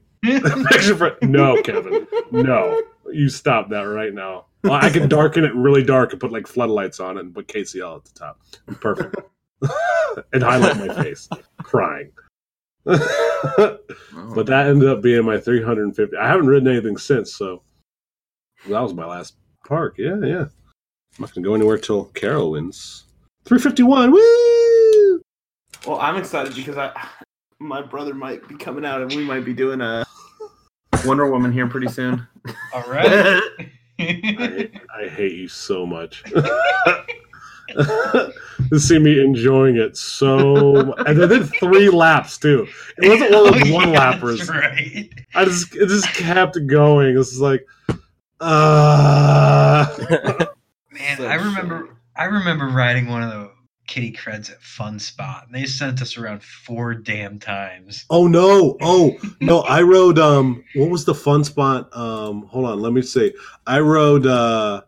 [1.22, 2.06] No, Kevin.
[2.32, 2.82] No,
[3.12, 4.46] you stop that right now.
[4.62, 7.46] Well, I can darken it really dark and put like floodlights on it and put
[7.48, 8.40] KCL at the top.
[8.80, 9.16] Perfect.
[10.32, 11.28] and highlight my face,
[11.62, 12.10] crying.
[12.84, 16.16] But that ended up being my 350.
[16.16, 17.62] I haven't ridden anything since, so
[18.68, 19.96] that was my last park.
[19.98, 20.46] Yeah, yeah.
[21.16, 23.04] I'm not gonna go anywhere till Carowinds.
[23.44, 24.10] 351.
[24.10, 25.20] Woo!
[25.86, 26.92] well, I'm excited because I,
[27.60, 30.04] my brother might be coming out, and we might be doing a
[31.04, 32.26] Wonder Woman here pretty soon.
[32.72, 33.06] All right.
[34.00, 36.24] I, I hate you so much.
[37.76, 42.66] to see me enjoying it so and I did three laps too.
[42.98, 44.48] It wasn't one of those Oh, one yeah, lappers.
[44.48, 45.10] Right.
[45.34, 47.14] I just it just kept going.
[47.14, 47.66] This is like
[48.40, 49.86] uh
[50.90, 51.96] Man, So I remember shitty.
[52.16, 53.50] I remember riding one of the
[53.86, 58.04] kitty creds at Fun Spot, and they sent us around four damn times.
[58.10, 58.76] Oh no.
[58.80, 61.88] Oh no, I rode um what was the fun spot?
[61.96, 63.32] Um hold on, let me see.
[63.66, 64.82] I rode uh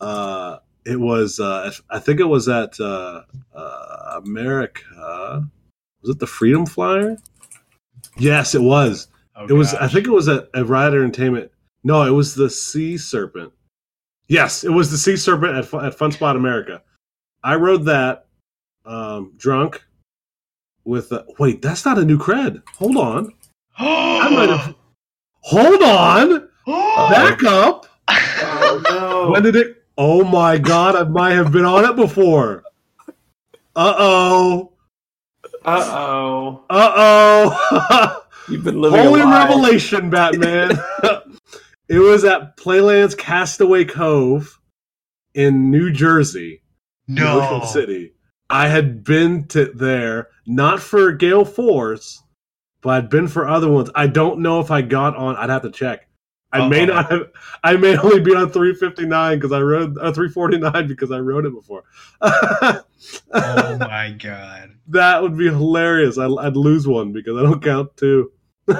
[0.00, 3.22] uh it was uh I think it was at uh,
[3.54, 5.48] uh America.
[6.02, 7.16] Was it the Freedom Flyer?
[8.16, 9.08] Yes, it was.
[9.36, 9.74] Oh, It was.
[9.74, 11.50] I think it was at, at Ride Entertainment.
[11.84, 13.52] No, it was the Sea Serpent.
[14.28, 16.82] Yes, it was the Sea Serpent at, Fu- at Fun Spot America.
[17.42, 18.26] I rode that
[18.84, 19.82] um, drunk
[20.84, 21.12] with.
[21.12, 22.62] A, wait, that's not a new cred.
[22.76, 23.32] Hold on.
[23.78, 24.74] I might have.
[25.40, 26.48] Hold on.
[27.10, 27.86] Back up.
[28.08, 29.30] Oh no!
[29.30, 29.79] When did it?
[30.02, 30.96] Oh my god!
[30.96, 32.64] I might have been on it before.
[33.76, 34.72] Uh oh.
[35.62, 36.64] Uh oh.
[36.70, 38.24] Uh oh.
[38.48, 39.46] You've been living Holy a lie.
[39.46, 40.70] revelation, Batman.
[41.90, 44.58] it was at Playland's Castaway Cove
[45.34, 46.62] in New Jersey,
[47.06, 47.42] No.
[47.42, 48.14] Ocean City.
[48.48, 52.22] I had been to there, not for Gale Force,
[52.80, 53.90] but I'd been for other ones.
[53.94, 55.36] I don't know if I got on.
[55.36, 56.08] I'd have to check.
[56.52, 56.86] I may Uh-oh.
[56.86, 57.30] not have.
[57.62, 61.52] I may only be on 359 because I rode uh, 349 because I rode it
[61.54, 61.84] before.
[62.20, 62.82] Oh
[63.78, 64.72] my god.
[64.88, 66.18] that would be hilarious.
[66.18, 68.32] I'd, I'd lose one because I don't count two.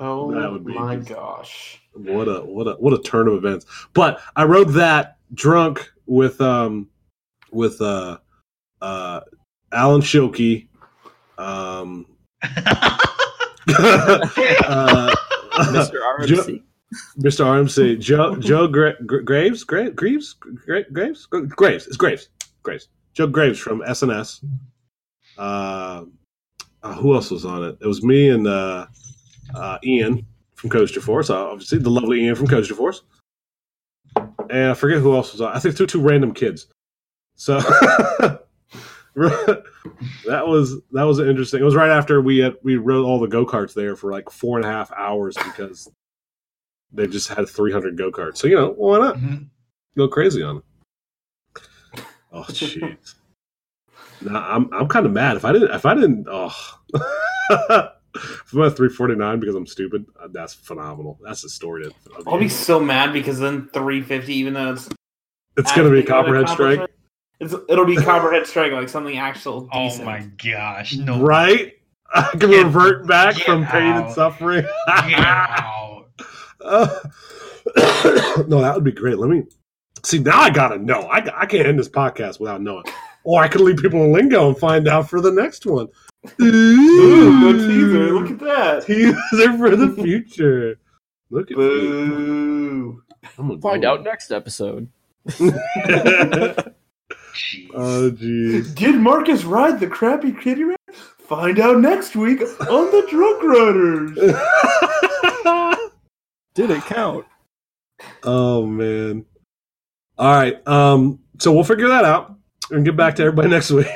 [0.00, 1.82] Oh That would be my just- gosh!
[1.94, 6.40] what a what a what a turn of events but i rode that drunk with
[6.40, 6.88] um
[7.50, 8.16] with uh
[8.80, 9.18] uh
[9.72, 10.68] Alan Schilke
[11.38, 12.06] um
[13.66, 15.14] uh,
[15.66, 16.00] Mr.
[16.18, 16.62] RMC.
[17.18, 19.62] mr rmc joe joe Gra- Gra- graves?
[19.62, 21.26] Gra- graves Gra- graves?
[21.26, 21.86] Graves.
[21.86, 22.28] It's graves.
[22.62, 22.88] Graves.
[23.12, 24.40] Joe graves from S&S
[25.36, 26.04] uh,
[26.82, 27.76] uh who else was on it?
[27.80, 28.86] It was me and uh
[29.54, 33.02] uh ian from Coaster Force, uh, obviously the lovely Ian from Coaster Force,
[34.50, 35.52] and I forget who else was on.
[35.54, 36.66] I think two two random kids.
[37.36, 37.60] So
[40.26, 41.60] that was that was interesting.
[41.60, 44.30] It was right after we had we rode all the go karts there for like
[44.30, 45.90] four and a half hours because
[46.92, 48.38] they just had three hundred go karts.
[48.38, 49.48] So you know why not Mhm.
[49.96, 52.04] go crazy on it?
[52.32, 53.14] Oh jeez.
[54.20, 56.54] Nah, I'm I'm kind of mad if I didn't if I didn't oh.
[58.14, 61.20] If I'm at 349 because I'm stupid, uh, that's phenomenal.
[61.22, 61.88] That's the story.
[62.26, 64.88] I'll be so mad because then 350, even though it's
[65.56, 66.88] it's going to be a Copperhead Strike.
[67.40, 70.94] Accomplishment, It's, it'll be Copperhead Strike, like something actual Oh my gosh.
[70.96, 71.20] No.
[71.20, 71.74] Right?
[72.14, 74.64] I can Get- revert back get from pain and suffering.
[74.88, 76.00] Uh,
[78.48, 79.18] no, that would be great.
[79.18, 79.42] Let me
[80.04, 80.18] see.
[80.18, 81.02] Now I gotta know.
[81.02, 82.84] I, I can't end this podcast without knowing.
[83.24, 85.88] Or I could leave people in lingo and find out for the next one.
[86.40, 88.12] Ooh, good teaser.
[88.14, 88.86] Look at that.
[88.86, 90.78] teaser for the future.
[91.30, 91.64] Look at me.
[91.64, 93.02] Boo.
[93.38, 93.98] I'm a Find goat.
[93.98, 94.88] out next episode.
[97.34, 97.70] Jeez.
[97.74, 98.74] oh jeez.
[98.76, 100.78] Did Marcus ride the crappy kitty rat?
[100.94, 104.16] Find out next week on the Drunk Riders.
[106.54, 107.26] Did it count?
[108.24, 109.24] oh man.
[110.18, 110.66] All right.
[110.66, 111.20] Um.
[111.38, 112.34] So we'll figure that out
[112.70, 113.86] and get back to everybody next week.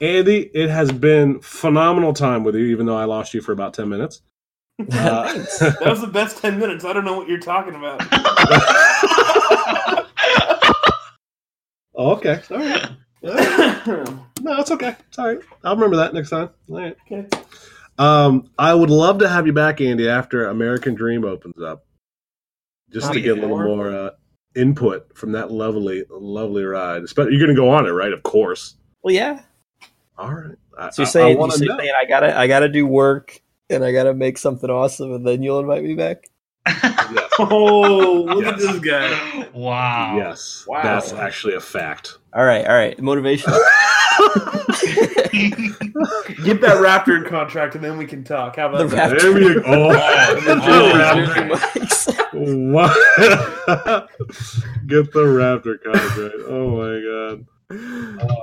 [0.00, 3.74] Andy, it has been phenomenal time with you, even though I lost you for about
[3.74, 4.22] ten minutes.
[4.78, 6.84] Uh, That was the best 10 minutes.
[6.84, 7.98] I don't know what you're talking about.
[11.96, 12.40] Oh, okay.
[12.50, 12.90] All right.
[14.40, 14.94] No, it's okay.
[15.08, 15.38] It's all right.
[15.64, 16.50] I'll remember that next time.
[16.70, 16.96] All right.
[17.10, 17.26] okay.
[17.98, 21.84] Um, I would love to have you back, Andy, after American Dream opens up,
[22.90, 24.10] just Oh, to get a little more uh,
[24.54, 27.02] input from that lovely, lovely ride.
[27.16, 28.12] You're going to go on it, right?
[28.12, 28.76] Of course.
[29.02, 29.40] Well, yeah.
[30.18, 30.54] All right.
[30.78, 33.40] I, So you're I- I saying, so you're saying I gotta I gotta do work
[33.70, 36.28] and I gotta make something awesome and then you'll invite me back?
[36.66, 37.30] Yes.
[37.38, 39.46] Oh, look at this guy.
[39.52, 40.16] wow.
[40.16, 40.82] Yes, Wow.
[40.82, 42.16] that's actually a fact.
[42.34, 42.98] All right, all right.
[42.98, 43.52] Motivation.
[46.44, 48.56] Get that Raptor contract and then we can talk.
[48.56, 49.12] How The about that?
[49.12, 49.20] Raptor.
[49.20, 49.62] There we go.
[49.66, 49.90] Oh,
[50.38, 52.72] Oh, the Raptor.
[52.72, 54.08] What?
[54.86, 56.34] Get the Raptor contract.
[56.48, 57.46] Oh my god.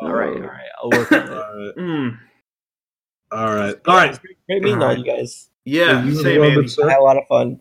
[0.03, 0.69] all right, all right.
[0.83, 1.33] I'll work on that.
[1.37, 1.75] All right.
[1.77, 2.19] Mm.
[3.31, 3.75] All right.
[3.87, 4.19] All right.
[4.47, 5.49] Great meeting all you guys.
[5.65, 6.61] Yeah, You as same well, Andy.
[6.61, 6.87] good sir.
[6.87, 7.59] I had a lot of fun.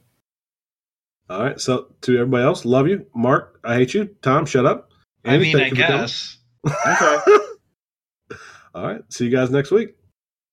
[1.33, 1.59] All right.
[1.59, 3.07] So to everybody else, love you.
[3.15, 4.11] Mark, I hate you.
[4.21, 4.91] Tom, shut up.
[5.25, 6.01] I mean, I thank you for coming.
[6.03, 6.37] guess.
[6.67, 7.37] Okay.
[8.75, 9.01] All right.
[9.11, 9.95] See you guys next week.